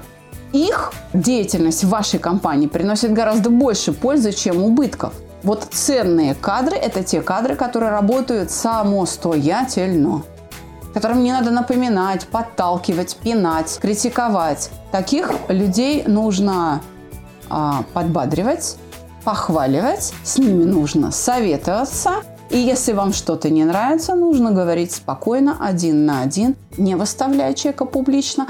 их 0.54 0.94
деятельность 1.14 1.84
в 1.84 1.90
вашей 1.90 2.20
компании 2.20 2.68
приносит 2.68 3.12
гораздо 3.12 3.50
больше 3.50 3.92
пользы, 3.92 4.32
чем 4.32 4.64
убытков. 4.64 5.14
Вот 5.46 5.68
ценные 5.72 6.34
кадры– 6.34 6.76
это 6.78 7.04
те 7.04 7.22
кадры, 7.22 7.56
которые 7.56 7.92
работают 7.92 8.52
самостоятельно 8.52 10.24
которым 10.96 11.24
не 11.24 11.34
надо 11.34 11.52
напоминать, 11.52 12.26
подталкивать, 12.28 13.18
пинать, 13.18 13.80
критиковать. 13.82 14.70
Таких 14.94 15.30
людей 15.50 16.06
нужно 16.08 16.82
а, 17.50 17.84
подбадривать, 17.94 18.78
похваливать, 19.26 20.14
с 20.24 20.38
ними 20.38 20.64
нужно 20.64 21.12
советоваться. 21.12 22.24
И 22.50 22.58
если 22.58 22.94
вам 22.94 23.12
что-то 23.12 23.50
не 23.50 23.66
нравится, 23.66 24.16
нужно 24.16 24.52
говорить 24.52 24.94
спокойно, 24.94 25.58
один 25.60 26.06
на 26.06 26.22
один, 26.22 26.56
не 26.78 26.96
выставляя 26.96 27.54
человека 27.54 27.84
публично 27.84 28.48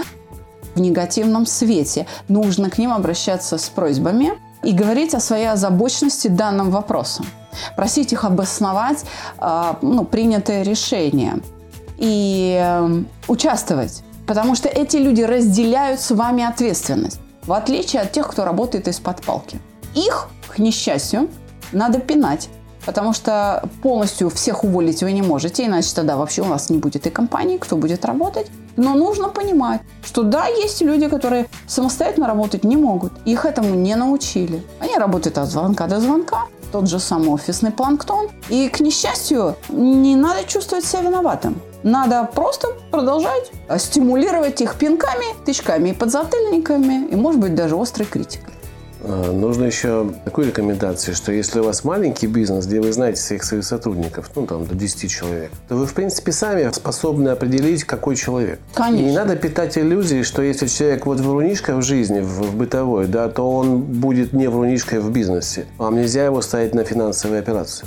в 0.75 0.79
негативном 0.79 1.47
свете. 1.47 2.05
Нужно 2.27 2.69
к 2.69 2.77
ним 2.77 2.93
обращаться 2.93 3.57
с 3.57 3.69
просьбами 3.69 4.33
и 4.65 4.73
говорить 4.73 5.13
о 5.13 5.19
своей 5.19 5.49
озабоченности 5.49 6.27
данным 6.27 6.71
вопросом. 6.71 7.25
Просить 7.75 8.13
их 8.13 8.23
обосновать 8.25 9.05
а, 9.37 9.77
ну, 9.81 10.03
принятое 10.03 10.63
решение 10.63 11.39
и 11.97 12.59
э, 12.61 13.03
участвовать. 13.27 14.03
Потому 14.27 14.55
что 14.55 14.67
эти 14.67 14.97
люди 14.97 15.21
разделяют 15.21 16.01
с 16.01 16.11
вами 16.11 16.43
ответственность 16.43 17.19
в 17.45 17.53
отличие 17.53 18.01
от 18.01 18.11
тех, 18.11 18.27
кто 18.27 18.45
работает 18.45 18.87
из-под 18.87 19.23
палки. 19.23 19.59
Их, 19.93 20.27
к 20.47 20.57
несчастью, 20.57 21.29
надо 21.71 21.99
пинать, 21.99 22.49
потому 22.85 23.13
что 23.13 23.69
полностью 23.81 24.29
всех 24.29 24.63
уволить 24.63 25.03
вы 25.03 25.11
не 25.11 25.21
можете, 25.21 25.65
иначе 25.65 25.93
тогда 25.95 26.17
вообще 26.17 26.41
у 26.41 26.45
вас 26.45 26.69
не 26.69 26.77
будет 26.77 27.07
и 27.07 27.09
компании, 27.09 27.57
кто 27.57 27.77
будет 27.77 28.05
работать. 28.05 28.47
Но 28.77 28.93
нужно 28.93 29.29
понимать, 29.29 29.81
что 30.03 30.23
да, 30.23 30.47
есть 30.47 30.81
люди, 30.81 31.07
которые 31.07 31.47
самостоятельно 31.67 32.27
работать 32.27 32.63
не 32.63 32.77
могут. 32.77 33.13
Их 33.25 33.45
этому 33.45 33.75
не 33.75 33.95
научили. 33.95 34.63
Они 34.79 34.95
работают 34.97 35.37
от 35.37 35.49
звонка 35.49 35.87
до 35.87 35.99
звонка, 35.99 36.45
тот 36.71 36.89
же 36.89 36.99
самый 36.99 37.29
офисный 37.29 37.71
планктон. 37.71 38.29
И, 38.49 38.67
к 38.69 38.81
несчастью, 38.81 39.55
не 39.69 40.15
надо 40.15 40.43
чувствовать 40.43 40.85
себя 40.85 41.03
виноватым. 41.03 41.61
Надо 41.83 42.27
просто 42.33 42.69
продолжать 42.91 43.51
стимулировать 43.77 44.59
их 44.59 44.75
пинками, 44.75 45.25
тычками 45.45 45.89
и 45.89 45.93
подзатыльниками, 45.93 47.07
и, 47.07 47.15
может 47.15 47.39
быть, 47.39 47.55
даже 47.55 47.79
острой 47.79 48.07
критикой. 48.07 48.54
А, 49.03 49.31
Нужно 49.31 49.65
еще 49.65 50.11
такую 50.23 50.47
рекомендацию, 50.47 51.15
что 51.15 51.31
если 51.31 51.59
у 51.59 51.63
вас 51.63 51.83
маленький 51.83 52.27
бизнес, 52.27 52.65
где 52.65 52.81
вы 52.81 52.91
знаете 52.91 53.19
всех 53.21 53.43
своих 53.43 53.65
сотрудников, 53.65 54.31
ну 54.35 54.45
там 54.47 54.65
до 54.65 54.75
10 54.75 55.09
человек, 55.09 55.51
то 55.67 55.75
вы 55.75 55.85
в 55.85 55.93
принципе 55.93 56.31
сами 56.31 56.71
способны 56.73 57.29
определить, 57.29 57.83
какой 57.83 58.15
человек. 58.15 58.59
Конечно. 58.73 59.05
И 59.05 59.09
не 59.09 59.15
надо 59.15 59.35
питать 59.35 59.77
иллюзии, 59.77 60.23
что 60.23 60.41
если 60.41 60.67
человек 60.67 61.05
вот 61.05 61.19
врунишка 61.19 61.75
в 61.75 61.81
жизни, 61.81 62.21
в, 62.21 62.41
в 62.41 62.55
бытовой, 62.55 63.07
да, 63.07 63.29
то 63.29 63.49
он 63.49 63.81
будет 63.81 64.33
не 64.33 64.47
врунишкой 64.47 64.99
в 64.99 65.11
бизнесе. 65.11 65.65
Вам 65.77 65.95
нельзя 65.95 66.25
его 66.25 66.41
ставить 66.41 66.73
на 66.73 66.83
финансовые 66.83 67.39
операции. 67.39 67.85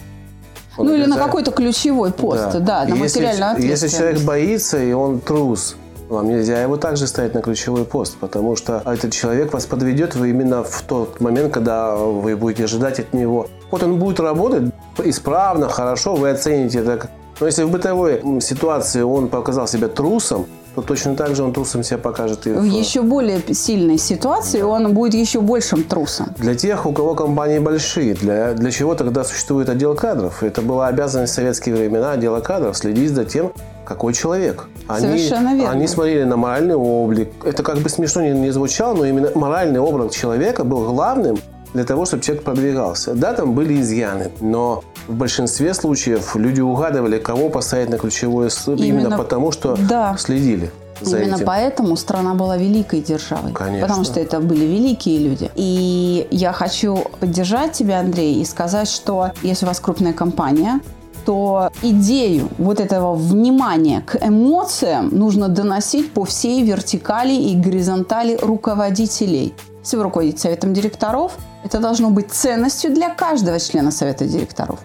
Он 0.76 0.86
ну 0.86 0.94
или 0.94 1.06
на 1.06 1.16
какой-то 1.16 1.50
ключевой 1.50 2.12
пост, 2.12 2.56
да, 2.60 2.84
на 2.84 2.88
И 2.88 2.90
если- 2.90 3.00
материальную 3.00 3.50
ответственность. 3.52 3.82
Если 3.82 3.96
человек 3.98 4.20
боится 4.22 4.80
и 4.80 4.92
он 4.92 5.18
трус, 5.18 5.76
вам 6.08 6.28
нельзя 6.28 6.62
его 6.62 6.76
также 6.76 7.06
ставить 7.06 7.34
на 7.34 7.42
ключевой 7.42 7.84
пост, 7.84 8.16
потому 8.18 8.56
что 8.56 8.82
этот 8.84 9.12
человек 9.12 9.52
вас 9.52 9.66
подведет 9.66 10.14
вы 10.14 10.30
именно 10.30 10.64
в 10.64 10.82
тот 10.82 11.20
момент, 11.20 11.52
когда 11.52 11.94
вы 11.96 12.36
будете 12.36 12.64
ожидать 12.64 13.00
от 13.00 13.12
него. 13.12 13.46
Вот 13.70 13.82
он 13.82 13.98
будет 13.98 14.20
работать 14.20 14.72
исправно, 15.04 15.68
хорошо, 15.68 16.14
вы 16.14 16.30
оцените 16.30 16.80
это. 16.80 17.10
Но 17.40 17.46
если 17.46 17.62
в 17.62 17.70
бытовой 17.70 18.20
ситуации 18.40 19.02
он 19.02 19.28
показал 19.28 19.68
себя 19.68 19.88
трусом, 19.88 20.46
то 20.74 20.82
точно 20.82 21.14
так 21.16 21.34
же 21.34 21.42
он 21.42 21.52
трусом 21.52 21.82
себя 21.82 21.98
покажет 21.98 22.46
и 22.46 22.50
В 22.50 22.64
еще 22.64 23.02
более 23.02 23.40
сильной 23.52 23.98
ситуации 23.98 24.62
он 24.62 24.92
будет 24.94 25.14
еще 25.14 25.40
большим 25.40 25.84
трусом. 25.84 26.28
Для 26.38 26.54
тех, 26.54 26.86
у 26.86 26.92
кого 26.92 27.14
компании 27.14 27.58
большие, 27.58 28.14
для, 28.14 28.54
для 28.54 28.70
чего 28.70 28.94
тогда 28.94 29.24
существует 29.24 29.68
отдел 29.68 29.94
кадров? 29.94 30.42
Это 30.42 30.62
была 30.62 30.88
обязанность 30.88 31.32
в 31.32 31.36
советские 31.36 31.74
времена 31.74 32.12
отдела 32.12 32.40
кадров 32.40 32.76
следить 32.76 33.10
за 33.10 33.24
тем, 33.24 33.52
какой 33.88 34.12
человек. 34.12 34.66
Они, 34.86 35.00
Совершенно 35.00 35.54
верно. 35.54 35.70
Они 35.72 35.86
смотрели 35.86 36.24
на 36.24 36.36
моральный 36.36 36.74
облик. 36.74 37.30
Это 37.44 37.62
как 37.62 37.78
бы 37.78 37.88
смешно 37.88 38.22
не, 38.22 38.30
не 38.38 38.50
звучало, 38.50 38.94
но 38.94 39.04
именно 39.06 39.30
моральный 39.34 39.80
облик 39.80 40.12
человека 40.12 40.62
был 40.64 40.84
главным 40.92 41.38
для 41.74 41.84
того, 41.84 42.04
чтобы 42.04 42.22
человек 42.22 42.44
продвигался. 42.44 43.14
Да, 43.14 43.32
там 43.32 43.54
были 43.54 43.80
изъяны, 43.80 44.30
но 44.40 44.82
в 45.06 45.14
большинстве 45.14 45.72
случаев 45.74 46.36
люди 46.36 46.60
угадывали, 46.60 47.18
кого 47.18 47.48
поставить 47.48 47.88
на 47.90 47.96
ключевое 47.98 48.50
слово 48.50 48.78
именно, 48.78 49.00
Именно- 49.00 49.16
потому, 49.18 49.52
что 49.52 49.76
Да. 49.88 50.16
следили 50.18 50.70
за 51.00 51.18
Именно 51.18 51.36
этим. 51.36 51.46
поэтому 51.46 51.96
страна 51.96 52.34
была 52.34 52.56
великой 52.56 53.00
державой. 53.00 53.52
Конечно. 53.52 53.86
Потому 53.86 54.04
что 54.04 54.18
это 54.20 54.40
были 54.40 54.64
великие 54.64 55.18
люди. 55.18 55.50
И 55.54 56.26
я 56.30 56.52
хочу 56.52 57.04
поддержать 57.20 57.72
тебя, 57.72 58.00
Андрей, 58.00 58.40
и 58.40 58.44
сказать, 58.44 58.88
что 58.88 59.30
если 59.42 59.64
у 59.66 59.68
вас 59.68 59.78
крупная 59.80 60.12
компания, 60.12 60.80
то 61.28 61.70
идею 61.82 62.48
вот 62.56 62.80
этого 62.80 63.14
внимания 63.14 64.00
к 64.00 64.16
эмоциям 64.26 65.10
нужно 65.10 65.48
доносить 65.48 66.10
по 66.10 66.24
всей 66.24 66.62
вертикали 66.62 67.34
и 67.34 67.54
горизонтали 67.54 68.38
руководителей. 68.40 69.52
Если 69.82 69.98
вы 69.98 70.04
руководите 70.04 70.38
советом 70.38 70.72
директоров, 70.72 71.36
это 71.64 71.80
должно 71.80 72.08
быть 72.08 72.32
ценностью 72.32 72.94
для 72.94 73.10
каждого 73.10 73.58
члена 73.58 73.90
совета 73.90 74.24
директоров. 74.24 74.80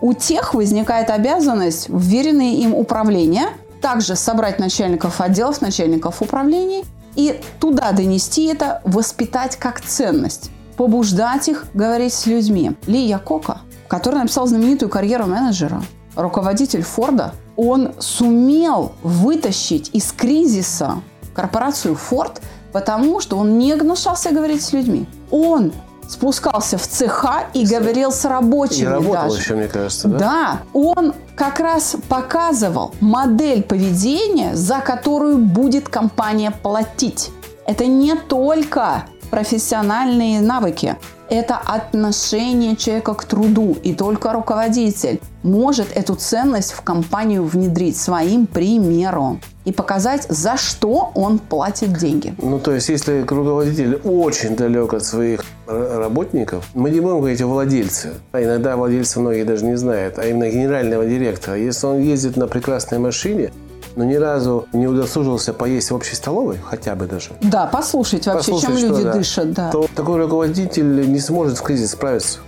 У 0.00 0.14
тех 0.14 0.54
возникает 0.54 1.10
обязанность, 1.10 1.90
вверенные 1.90 2.54
им 2.62 2.74
управления, 2.74 3.48
также 3.82 4.16
собрать 4.16 4.58
начальников 4.58 5.20
отделов, 5.20 5.60
начальников 5.60 6.22
управлений 6.22 6.86
и 7.16 7.38
туда 7.60 7.92
донести 7.92 8.46
это, 8.46 8.80
воспитать 8.86 9.56
как 9.56 9.82
ценность, 9.82 10.50
побуждать 10.78 11.48
их 11.48 11.66
говорить 11.74 12.14
с 12.14 12.24
людьми. 12.24 12.72
Ли 12.86 13.00
Якока, 13.00 13.60
который 13.92 14.20
написал 14.20 14.46
знаменитую 14.46 14.88
карьеру 14.88 15.26
менеджера, 15.26 15.82
руководитель 16.16 16.80
Форда, 16.80 17.34
он 17.56 17.92
сумел 17.98 18.92
вытащить 19.02 19.90
из 19.92 20.12
кризиса 20.12 21.02
корпорацию 21.34 21.94
Форд, 21.94 22.40
потому 22.72 23.20
что 23.20 23.36
он 23.36 23.58
не 23.58 23.76
гнушался 23.76 24.30
говорить 24.30 24.62
с 24.62 24.72
людьми. 24.72 25.06
Он 25.30 25.74
спускался 26.08 26.78
в 26.78 26.88
цеха 26.88 27.44
и 27.52 27.66
говорил 27.66 28.12
с 28.12 28.24
рабочими 28.24 28.84
И 28.84 28.86
работал 28.86 29.24
даже. 29.24 29.36
еще, 29.36 29.54
мне 29.56 29.68
кажется, 29.68 30.08
да? 30.08 30.18
Да, 30.18 30.60
он 30.72 31.12
как 31.36 31.60
раз 31.60 31.94
показывал 32.08 32.94
модель 33.00 33.62
поведения, 33.62 34.56
за 34.56 34.78
которую 34.78 35.36
будет 35.36 35.90
компания 35.90 36.50
платить. 36.50 37.30
Это 37.66 37.84
не 37.84 38.14
только 38.14 39.04
профессиональные 39.30 40.40
навыки, 40.40 40.96
это 41.32 41.56
отношение 41.56 42.76
человека 42.76 43.14
к 43.14 43.24
труду. 43.24 43.76
И 43.82 43.94
только 43.94 44.32
руководитель 44.32 45.20
может 45.42 45.88
эту 45.96 46.14
ценность 46.14 46.72
в 46.72 46.82
компанию 46.82 47.44
внедрить 47.44 47.96
своим 47.96 48.46
примером 48.46 49.40
и 49.64 49.72
показать, 49.72 50.26
за 50.28 50.56
что 50.56 51.10
он 51.14 51.38
платит 51.38 51.96
деньги. 51.96 52.34
Ну, 52.38 52.58
то 52.58 52.72
есть, 52.72 52.88
если 52.88 53.20
руководитель 53.20 54.00
очень 54.04 54.56
далек 54.56 54.92
от 54.92 55.04
своих 55.04 55.44
работников, 55.66 56.66
мы 56.74 56.90
не 56.90 57.00
будем 57.00 57.18
говорить 57.18 57.40
о 57.40 57.46
владельце. 57.46 58.14
А 58.32 58.42
иногда 58.42 58.76
владельца 58.76 59.20
многие 59.20 59.44
даже 59.44 59.64
не 59.64 59.76
знают, 59.76 60.18
а 60.18 60.26
именно 60.26 60.50
генерального 60.50 61.06
директора. 61.06 61.56
Если 61.56 61.86
он 61.86 62.00
ездит 62.00 62.36
на 62.36 62.46
прекрасной 62.46 62.98
машине, 62.98 63.52
но 63.96 64.04
ни 64.04 64.14
разу 64.14 64.66
не 64.72 64.86
удосужился 64.86 65.52
поесть 65.52 65.90
в 65.90 65.94
общей 65.94 66.14
столовой, 66.14 66.58
хотя 66.62 66.94
бы 66.94 67.06
даже, 67.06 67.30
Да, 67.40 67.66
послушать 67.66 68.26
вообще, 68.26 68.52
послушать, 68.52 68.80
чем 68.80 68.90
люди 68.90 69.02
да, 69.04 69.12
дышат. 69.12 69.52
Да. 69.52 69.70
то 69.70 69.86
такой 69.94 70.18
руководитель 70.18 71.10
не 71.10 71.20
сможет 71.20 71.58
в 71.58 71.62
кризис 71.62 71.92
справиться. 71.92 72.38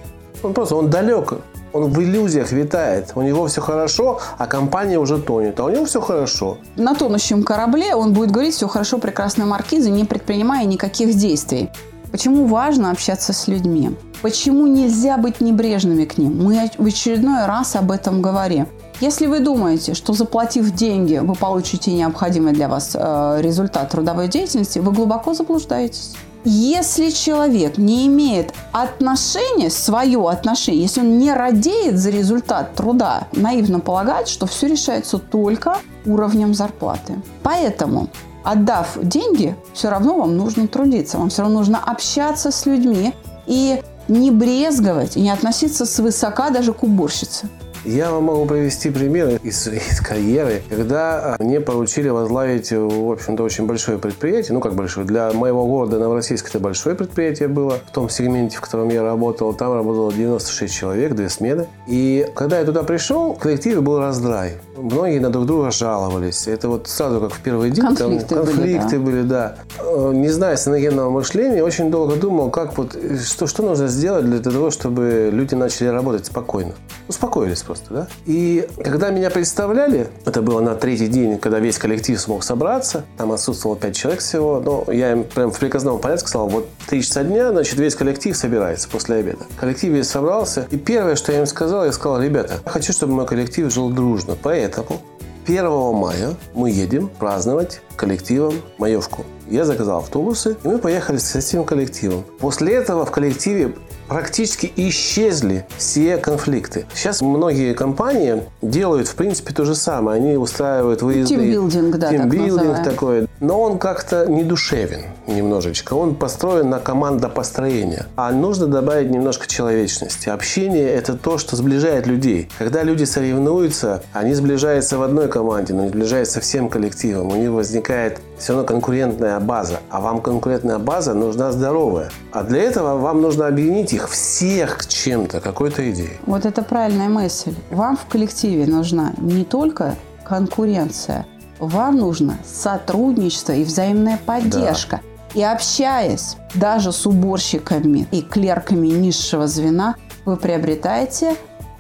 Он 0.43 0.53
просто, 0.53 0.77
он 0.77 0.91
далек, 0.91 1.33
он 1.73 1.91
в 1.91 2.01
иллюзиях 2.01 2.53
витает. 2.53 3.13
У 3.15 3.23
него 3.23 3.47
все 3.49 3.61
хорошо, 3.61 4.21
а 4.39 4.47
компания 4.47 4.99
уже 4.99 5.19
тонет. 5.19 5.59
А 5.59 5.65
у 5.65 5.71
него 5.71 5.85
все 5.87 6.01
хорошо. 6.01 6.59
на 6.77 6.95
тонущем 6.95 7.43
корабле 7.43 7.95
он 7.95 8.13
будет 8.13 8.31
говорить 8.31 8.55
все 8.55 8.69
хорошо, 8.69 8.99
прекрасная 8.99 9.47
маркиза, 9.47 9.91
не 9.91 10.05
предпринимая 10.05 10.65
никаких 10.67 11.15
действий. 11.17 11.71
Почему 12.13 12.47
важно 12.47 12.93
общаться 12.93 13.33
с 13.33 13.49
людьми? 13.49 13.97
Почему 14.23 14.69
нельзя 14.69 15.19
быть 15.19 15.41
небрежными 15.41 16.05
к 16.05 16.17
ним? 16.17 16.45
Мы 16.45 16.71
в 16.79 16.87
очередной 16.87 17.45
раз 17.47 17.75
об 17.75 17.91
этом 17.91 18.23
говорим. 18.23 18.69
Если 19.01 19.27
вы 19.27 19.41
думаете, 19.41 19.95
что 19.95 20.13
заплатив 20.13 20.71
деньги, 20.73 21.19
вы 21.19 21.35
получите 21.35 21.93
необходимый 21.93 22.53
для 22.53 22.69
вас 22.69 22.93
э, 22.95 23.39
результат 23.41 23.91
трудовой 23.91 24.29
деятельности, 24.29 24.79
вы 24.79 24.93
глубоко 24.93 25.35
заблуждаетесь. 25.35 26.13
Если 26.45 27.11
человек 27.11 27.79
не 27.79 28.07
имеет 28.07 28.53
отношения, 28.73 29.71
свое 29.71 30.29
отношение, 30.29 30.83
если 30.83 31.01
он 31.01 31.19
не 31.19 31.33
радеет 31.33 31.99
за 31.99 32.11
результат 32.11 32.75
труда, 32.75 33.29
наивно 33.33 33.81
полагает, 33.81 34.29
что 34.29 34.47
все 34.47 34.69
решается 34.69 35.19
только 35.19 35.79
уровнем 36.05 36.53
зарплаты. 36.53 37.15
Поэтому, 37.43 38.09
отдав 38.45 38.99
деньги, 39.03 39.57
все 39.73 39.89
равно 39.89 40.19
вам 40.19 40.37
нужно 40.37 40.69
трудиться, 40.69 41.19
вам 41.19 41.31
все 41.31 41.43
равно 41.43 41.59
нужно 41.59 41.79
общаться 41.83 42.51
с 42.51 42.67
людьми 42.67 43.15
и 43.47 43.83
не 44.09 44.31
брезговать 44.31 45.17
и 45.17 45.21
не 45.21 45.31
относиться 45.31 45.87
свысока 45.87 46.51
даже 46.51 46.75
к 46.75 46.83
уборщице. 46.83 47.49
Я 47.85 48.11
вам 48.11 48.25
могу 48.25 48.47
привести 48.47 48.89
примеры 48.89 49.39
из, 49.43 49.67
из 49.69 50.01
карьеры, 50.01 50.63
когда 50.71 51.37
мне 51.39 51.61
поручили 51.61 52.09
возглавить, 52.09 52.73
в 52.73 53.13
общем-то, 53.13 53.43
очень 53.43 53.67
большое 53.67 53.99
предприятие. 53.99 54.55
Ну, 54.55 54.61
как 54.61 54.75
большое? 54.75 55.07
Для 55.07 55.33
моего 55.33 55.67
города 55.67 55.99
Новороссийск 55.99 56.49
это 56.49 56.61
большое 56.61 56.97
предприятие 56.97 57.49
было. 57.49 57.79
В 57.87 57.93
том 57.93 58.09
сегменте, 58.09 58.57
в 58.57 58.63
котором 58.63 58.89
я 58.89 59.03
работал, 59.03 59.53
там 59.53 59.75
работало 59.75 60.13
96 60.13 60.75
человек, 60.75 61.15
две 61.15 61.29
смены. 61.29 61.67
И 61.87 62.27
когда 62.35 62.59
я 62.59 62.65
туда 62.65 62.85
пришел, 62.85 63.35
в 63.35 63.39
коллективе 63.39 63.83
был 63.83 63.99
раздрай. 63.99 64.55
Многие 64.77 65.19
на 65.19 65.31
друг 65.31 65.47
друга 65.47 65.71
жаловались. 65.71 66.49
Это 66.49 66.69
вот 66.69 66.89
сразу 66.89 67.21
как 67.21 67.35
в 67.35 67.41
первый 67.41 67.71
день. 67.71 67.85
там 67.85 67.97
Конфликты 67.97 68.35
были, 68.35 68.47
конфликты 68.47 68.99
да. 68.99 69.05
были, 69.05 69.23
да. 69.23 69.57
Э, 69.79 70.13
Не 70.15 70.29
зная 70.29 70.57
сценогенного 70.57 71.11
мышления, 71.11 71.63
очень 71.63 71.91
долго 71.91 72.17
думал, 72.17 72.51
как 72.51 72.79
вот, 72.79 72.97
э, 72.97 73.19
что, 73.19 73.47
что 73.47 73.63
нужно 73.63 73.89
сделать 73.89 74.25
для 74.25 74.41
того, 74.41 74.71
чтобы 74.71 75.31
люди 75.31 75.55
начали 75.55 75.89
работать 75.89 76.27
спокойно. 76.27 76.73
Успокоились 77.09 77.63
просто, 77.63 77.74
да? 77.91 78.09
И 78.27 78.69
когда 78.83 79.11
меня 79.11 79.31
представляли, 79.31 80.09
это 80.25 80.43
было 80.43 80.61
на 80.61 80.75
третий 80.75 81.09
день, 81.09 81.39
когда 81.39 81.59
весь 81.59 81.79
коллектив 81.79 82.21
смог 82.21 82.43
собраться, 82.43 83.05
там 83.17 83.33
отсутствовало 83.33 83.79
пять 83.79 83.97
человек 83.97 84.21
всего, 84.21 84.61
но 84.61 84.93
я 84.93 85.13
им 85.13 85.25
прям 85.25 85.51
в 85.51 85.59
приказном 85.59 85.99
порядке 85.99 86.29
сказал, 86.29 86.49
вот 86.49 86.69
три 86.87 87.03
часа 87.03 87.25
дня, 87.25 87.51
значит, 87.51 87.79
весь 87.79 87.95
коллектив 87.95 88.37
собирается 88.37 88.89
после 88.89 89.17
обеда. 89.17 89.45
Коллектив 89.59 89.93
весь 89.93 90.09
собрался, 90.09 90.67
и 90.71 90.77
первое, 90.77 91.17
что 91.17 91.33
я 91.33 91.41
им 91.41 91.47
сказал, 91.47 91.85
я 91.85 91.93
сказал, 91.93 92.21
ребята, 92.21 92.61
я 92.65 92.71
хочу, 92.71 92.93
чтобы 92.93 93.15
мой 93.15 93.27
коллектив 93.27 93.73
жил 93.73 93.91
дружно, 93.91 94.37
поэтому 94.41 95.01
1 95.47 95.95
мая 95.95 96.37
мы 96.55 96.71
едем 96.71 97.09
праздновать 97.09 97.81
коллективом 97.97 98.55
маевку. 98.79 99.25
Я 99.51 99.67
заказал 99.67 99.99
автобусы, 99.99 100.57
и 100.65 100.69
мы 100.69 100.79
поехали 100.79 101.19
с 101.19 101.35
этим 101.37 101.65
коллективом. 101.65 102.25
После 102.39 102.75
этого 102.75 103.05
в 103.05 103.11
коллективе 103.11 103.75
практически 104.09 104.73
исчезли 104.77 105.67
все 105.77 106.17
конфликты. 106.19 106.87
Сейчас 106.95 107.23
многие 107.23 107.75
компании 107.75 108.43
делают, 108.63 109.09
в 109.09 109.15
принципе, 109.15 109.55
то 109.55 109.65
же 109.65 109.75
самое. 109.75 110.17
Они 110.21 110.37
устраивают 110.37 111.03
выездные... 111.03 111.41
Тимбилдинг, 111.41 111.97
да, 111.97 112.11
так 112.11 112.21
Тимбилдинг 112.23 112.57
называемый. 112.57 112.85
такой. 112.85 113.29
Но 113.41 113.61
он 113.61 113.79
как-то 113.79 114.27
не 114.27 114.45
душевен 114.45 115.03
немножечко. 115.27 115.95
Он 115.95 116.15
построен 116.15 116.71
на 116.71 116.79
командопостроение. 116.79 118.07
А 118.17 118.31
нужно 118.33 118.67
добавить 118.67 119.11
немножко 119.11 119.47
человечности. 119.47 120.29
Общение– 120.29 120.89
это 120.95 121.15
то, 121.15 121.39
что 121.39 121.57
сближает 121.57 122.07
людей. 122.07 122.49
Когда 122.59 122.83
люди 122.83 123.05
соревнуются, 123.05 124.03
они 124.13 124.35
сближаются 124.35 124.99
в 124.99 125.03
одной 125.03 125.29
команде, 125.29 125.73
но 125.73 125.85
не 125.85 125.89
сближаются 125.89 126.41
всем 126.41 126.69
коллективом. 126.69 127.29
У 127.29 127.37
них 127.37 127.51
возникает 127.51 128.21
все 128.39 128.53
равно 128.53 128.67
конкурентная 128.67 129.41
база. 129.41 129.81
А 129.91 130.01
вам 130.01 130.21
конкурентная 130.21 130.79
база 130.79 131.15
нужна 131.15 131.53
здоровая. 131.53 132.11
А 132.33 132.43
для 132.43 132.63
этого 132.63 132.99
вам 132.99 133.23
нужно 133.23 133.47
объединить 133.47 133.94
их 133.95 134.09
всех 134.09 134.79
к 134.79 134.87
чем-то, 134.87 135.41
какой-то 135.41 135.91
идеей. 135.91 136.19
Вот 136.27 136.45
это 136.45 136.63
правильная 136.63 137.09
мысль. 137.09 137.55
Вам 137.71 137.97
в 137.97 138.07
коллективе 138.07 138.67
нужна 138.67 139.13
не 139.19 139.45
только 139.45 139.97
конкуренция, 140.25 141.27
вам 141.59 141.97
нужно 141.97 142.39
сотрудничество 142.45 143.53
и 143.53 143.65
взаимная 143.65 144.19
поддержка. 144.25 145.01
И 145.35 145.43
общаясь 145.43 146.37
даже 146.55 146.93
с 146.93 147.07
уборщиками 147.07 148.07
и 148.11 148.23
клерками 148.23 148.89
низшего 148.89 149.47
звена, 149.47 149.97
вы 150.25 150.37
приобретаете 150.37 151.37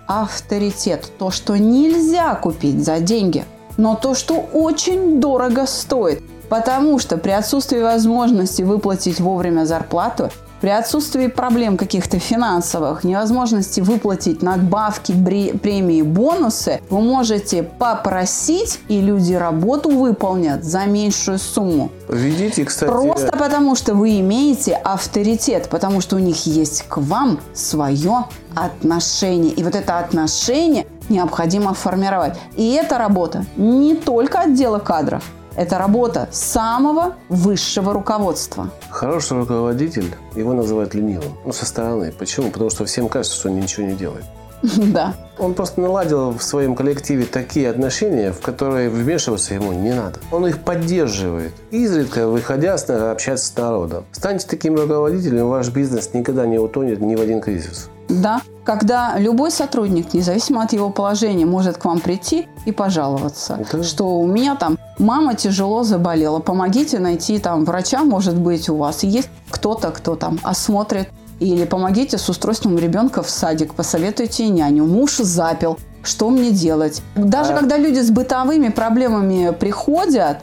авторитет. 0.06 1.10
То, 1.18 1.30
что 1.30 1.56
нельзя 1.56 2.34
купить 2.34 2.84
за 2.84 3.00
деньги, 3.00 3.44
но 3.76 3.94
то, 3.94 4.14
что 4.14 4.34
очень 4.34 5.20
дорого 5.20 5.66
стоит. 5.66 6.22
Потому 6.48 6.98
что 6.98 7.16
при 7.16 7.30
отсутствии 7.30 7.80
возможности 7.80 8.62
выплатить 8.62 9.18
вовремя 9.18 9.64
зарплату, 9.64 10.30
при 10.64 10.70
отсутствии 10.70 11.26
проблем 11.26 11.76
каких-то 11.76 12.18
финансовых, 12.18 13.04
невозможности 13.04 13.82
выплатить 13.82 14.40
надбавки, 14.40 15.12
премии, 15.12 16.00
бонусы, 16.00 16.80
вы 16.88 17.02
можете 17.02 17.64
попросить, 17.64 18.80
и 18.88 19.02
люди 19.02 19.34
работу 19.34 19.90
выполнят 19.90 20.64
за 20.64 20.86
меньшую 20.86 21.38
сумму. 21.38 21.90
Введите, 22.08 22.64
кстати... 22.64 22.88
Просто 22.88 23.36
потому, 23.36 23.76
что 23.76 23.92
вы 23.92 24.20
имеете 24.20 24.72
авторитет, 24.72 25.68
потому 25.68 26.00
что 26.00 26.16
у 26.16 26.18
них 26.18 26.46
есть 26.46 26.84
к 26.88 26.96
вам 26.96 27.40
свое 27.52 28.24
отношение. 28.54 29.52
И 29.52 29.62
вот 29.62 29.74
это 29.74 29.98
отношение 29.98 30.86
необходимо 31.10 31.74
формировать. 31.74 32.38
И 32.56 32.72
эта 32.72 32.96
работа 32.96 33.44
не 33.58 33.94
только 33.94 34.40
отдела 34.40 34.78
кадров, 34.78 35.24
Это 35.56 35.78
работа 35.78 36.28
самого 36.32 37.14
высшего 37.28 37.92
руководства. 37.92 38.70
Хороший 38.90 39.38
руководитель, 39.38 40.14
его 40.34 40.52
называют 40.52 40.94
ленивым. 40.94 41.32
Ну, 41.44 41.52
со 41.52 41.64
стороны. 41.64 42.12
Почему? 42.18 42.50
Потому 42.50 42.70
что 42.70 42.84
всем 42.84 43.08
кажется, 43.08 43.36
что 43.38 43.50
он 43.50 43.60
ничего 43.60 43.86
не 43.86 43.94
делает. 43.94 44.24
Да. 44.92 45.14
Он 45.38 45.54
просто 45.54 45.80
наладил 45.80 46.30
в 46.30 46.42
своем 46.42 46.74
коллективе 46.74 47.26
такие 47.26 47.68
отношения, 47.68 48.32
в 48.32 48.40
которые 48.40 48.88
вмешиваться 48.88 49.54
ему 49.54 49.72
не 49.72 49.92
надо. 49.92 50.20
Он 50.30 50.46
их 50.46 50.60
поддерживает, 50.60 51.52
изредка 51.70 52.28
выходя 52.28 52.74
общаться 52.74 53.46
с 53.46 53.56
народом. 53.56 54.04
Станьте 54.12 54.46
таким 54.48 54.76
руководителем, 54.76 55.48
ваш 55.48 55.70
бизнес 55.70 56.14
никогда 56.14 56.46
не 56.46 56.58
утонет 56.58 57.00
ни 57.00 57.16
в 57.16 57.20
один 57.20 57.40
кризис. 57.40 57.90
Да, 58.08 58.42
когда 58.64 59.14
любой 59.18 59.50
сотрудник, 59.50 60.12
независимо 60.14 60.62
от 60.62 60.72
его 60.72 60.90
положения, 60.90 61.46
может 61.46 61.78
к 61.78 61.84
вам 61.84 62.00
прийти 62.00 62.48
и 62.66 62.72
пожаловаться, 62.72 63.58
Да. 63.72 63.82
что 63.82 64.18
у 64.20 64.26
меня 64.26 64.56
там 64.56 64.78
мама 64.98 65.34
тяжело 65.34 65.82
заболела, 65.84 66.38
помогите 66.40 66.98
найти 66.98 67.38
там 67.38 67.64
врача, 67.64 68.04
может 68.04 68.36
быть, 68.36 68.68
у 68.68 68.76
вас 68.76 69.02
есть 69.04 69.28
кто-то, 69.50 69.90
кто 69.90 70.16
там 70.16 70.38
осмотрит, 70.42 71.08
или 71.40 71.64
помогите 71.64 72.16
с 72.16 72.28
устройством 72.28 72.78
ребенка 72.78 73.22
в 73.22 73.28
садик, 73.30 73.74
посоветуйте 73.74 74.48
няню, 74.48 74.84
муж 74.84 75.16
запил, 75.16 75.78
что 76.02 76.30
мне 76.30 76.50
делать. 76.50 77.02
Даже 77.16 77.52
А- 77.52 77.56
когда 77.56 77.76
люди 77.76 78.00
с 78.00 78.10
бытовыми 78.10 78.68
проблемами 78.68 79.50
приходят, 79.50 80.38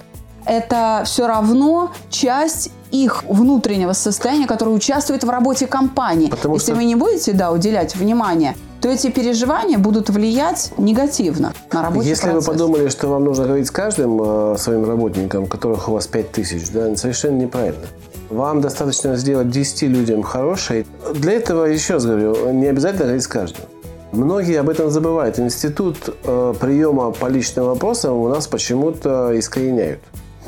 это 0.45 1.03
все 1.05 1.27
равно 1.27 1.91
часть 2.09 2.71
их 2.91 3.23
внутреннего 3.27 3.93
состояния, 3.93 4.47
которое 4.47 4.71
участвует 4.71 5.23
в 5.23 5.29
работе 5.29 5.67
компании. 5.67 6.29
Потому 6.29 6.55
Если 6.55 6.71
что- 6.71 6.75
вы 6.75 6.83
не 6.85 6.95
будете 6.95 7.33
да, 7.33 7.51
уделять 7.51 7.95
внимание, 7.95 8.55
то 8.81 8.89
эти 8.89 9.09
переживания 9.11 9.77
будут 9.77 10.09
влиять 10.09 10.71
негативно 10.77 11.53
на 11.71 11.81
рабочий 11.83 12.09
Если 12.09 12.23
процесс. 12.23 12.47
вы 12.47 12.53
подумали, 12.53 12.89
что 12.89 13.07
вам 13.07 13.23
нужно 13.23 13.45
говорить 13.45 13.67
с 13.67 13.71
каждым 13.71 14.19
э, 14.21 14.55
своим 14.57 14.85
работником, 14.85 15.45
которых 15.47 15.87
у 15.87 15.93
вас 15.93 16.07
5000, 16.07 16.69
да, 16.71 16.95
совершенно 16.95 17.37
неправильно. 17.37 17.85
Вам 18.29 18.61
достаточно 18.61 19.15
сделать 19.17 19.49
10 19.49 19.87
людям 19.87 20.23
хорошее. 20.23 20.85
Для 21.13 21.33
этого, 21.33 21.65
еще 21.65 21.93
раз 21.95 22.05
говорю, 22.05 22.51
не 22.53 22.67
обязательно 22.67 23.03
говорить 23.03 23.23
с 23.23 23.27
каждым. 23.27 23.65
Многие 24.13 24.59
об 24.59 24.69
этом 24.69 24.89
забывают. 24.89 25.39
Институт 25.39 25.97
э, 26.23 26.53
приема 26.59 27.11
по 27.11 27.27
личным 27.27 27.65
вопросам 27.65 28.13
у 28.17 28.27
нас 28.29 28.47
почему-то 28.47 29.37
искореняют. 29.37 29.99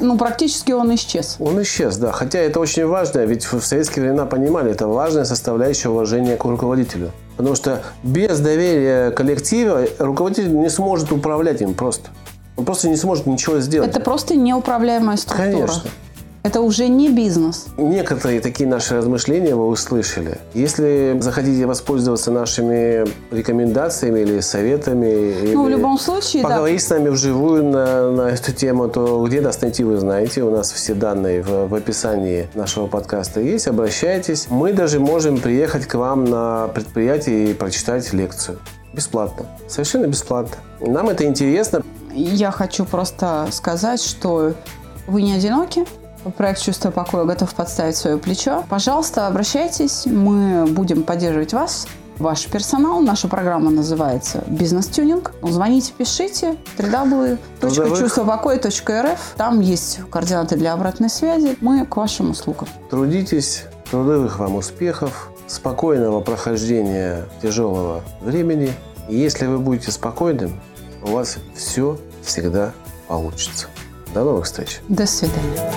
Ну, 0.03 0.17
практически 0.17 0.73
он 0.73 0.93
исчез. 0.95 1.37
Он 1.39 1.61
исчез, 1.61 1.95
да. 1.95 2.11
Хотя 2.11 2.39
это 2.39 2.59
очень 2.59 2.85
важно, 2.85 3.19
ведь 3.19 3.45
в 3.45 3.61
советские 3.61 4.03
времена 4.03 4.25
понимали, 4.25 4.69
это 4.69 4.85
важная 4.85 5.23
составляющая 5.23 5.89
уважения 5.89 6.35
к 6.35 6.43
руководителю. 6.43 7.11
Потому 7.37 7.55
что 7.55 7.81
без 8.03 8.39
доверия 8.39 9.11
коллектива 9.11 9.85
руководитель 9.99 10.53
не 10.53 10.69
сможет 10.69 11.13
управлять 11.13 11.61
им 11.61 11.73
просто. 11.73 12.09
Он 12.57 12.65
просто 12.65 12.89
не 12.89 12.97
сможет 12.97 13.27
ничего 13.27 13.59
сделать. 13.59 13.89
Это 13.89 14.01
просто 14.01 14.35
неуправляемая 14.35 15.15
структура. 15.15 15.51
Конечно. 15.51 15.83
Это 16.43 16.59
уже 16.59 16.89
не 16.89 17.09
бизнес. 17.09 17.67
Некоторые 17.77 18.41
такие 18.41 18.67
наши 18.67 18.97
размышления 18.97 19.55
вы 19.55 19.65
услышали. 19.65 20.39
Если 20.53 21.17
захотите 21.21 21.65
воспользоваться 21.65 22.31
нашими 22.31 23.05
рекомендациями 23.33 24.19
или 24.19 24.41
советами, 24.41 25.07
или 25.07 25.53
Ну, 25.53 25.63
в 25.63 25.69
любом 25.69 25.97
случае, 25.97 26.43
да. 26.43 26.49
поговорить 26.49 26.83
с 26.83 26.89
нами 26.89 27.07
вживую 27.07 27.63
на, 27.63 28.11
на 28.11 28.29
эту 28.31 28.51
тему, 28.51 28.89
то 28.89 29.23
где 29.25 29.39
нас 29.39 29.61
найти, 29.61 29.85
вы 29.85 29.97
знаете. 29.97 30.43
У 30.43 30.51
нас 30.51 30.73
все 30.73 30.93
данные 30.93 31.41
в, 31.41 31.69
в 31.69 31.75
описании 31.75 32.49
нашего 32.55 32.87
подкаста 32.87 33.39
есть. 33.39 33.67
Обращайтесь. 33.67 34.47
Мы 34.49 34.73
даже 34.73 34.99
можем 34.99 35.37
приехать 35.39 35.85
к 35.85 35.95
вам 35.95 36.25
на 36.25 36.67
предприятие 36.75 37.51
и 37.51 37.53
прочитать 37.53 38.11
лекцию. 38.11 38.59
Бесплатно. 38.91 39.45
Совершенно 39.69 40.07
бесплатно. 40.07 40.57
Нам 40.81 41.07
это 41.07 41.23
интересно. 41.23 41.81
Я 42.13 42.51
хочу 42.51 42.83
просто 42.83 43.47
сказать, 43.51 44.03
что 44.03 44.53
вы 45.07 45.21
не 45.21 45.33
одиноки. 45.33 45.85
Проект 46.37 46.61
«Чувство 46.61 46.91
покоя» 46.91 47.25
готов 47.25 47.53
подставить 47.53 47.95
свое 47.95 48.17
плечо. 48.17 48.63
Пожалуйста, 48.69 49.27
обращайтесь. 49.27 50.05
Мы 50.05 50.65
будем 50.65 51.03
поддерживать 51.03 51.53
вас, 51.53 51.87
ваш 52.17 52.47
персонал. 52.47 53.01
Наша 53.01 53.27
программа 53.27 53.69
называется 53.71 54.43
«Бизнес-тюнинг». 54.47 55.33
Звоните, 55.43 55.93
пишите. 55.97 56.55
www.чувствопокоя.рф 56.77 59.33
Там 59.37 59.59
есть 59.59 59.99
координаты 60.09 60.55
для 60.55 60.73
обратной 60.73 61.09
связи. 61.09 61.57
Мы 61.61 61.85
к 61.85 61.95
вашим 61.97 62.31
услугам. 62.31 62.67
Трудитесь, 62.89 63.65
трудовых 63.91 64.39
вам 64.39 64.55
успехов, 64.55 65.29
спокойного 65.47 66.21
прохождения 66.21 67.25
тяжелого 67.41 68.01
времени. 68.21 68.73
И 69.09 69.17
если 69.17 69.45
вы 69.45 69.59
будете 69.59 69.91
спокойным, 69.91 70.61
у 71.03 71.11
вас 71.11 71.37
все 71.55 71.99
всегда 72.23 72.71
получится. 73.07 73.67
До 74.13 74.23
новых 74.23 74.45
встреч! 74.45 74.79
До 74.87 75.05
свидания. 75.05 75.73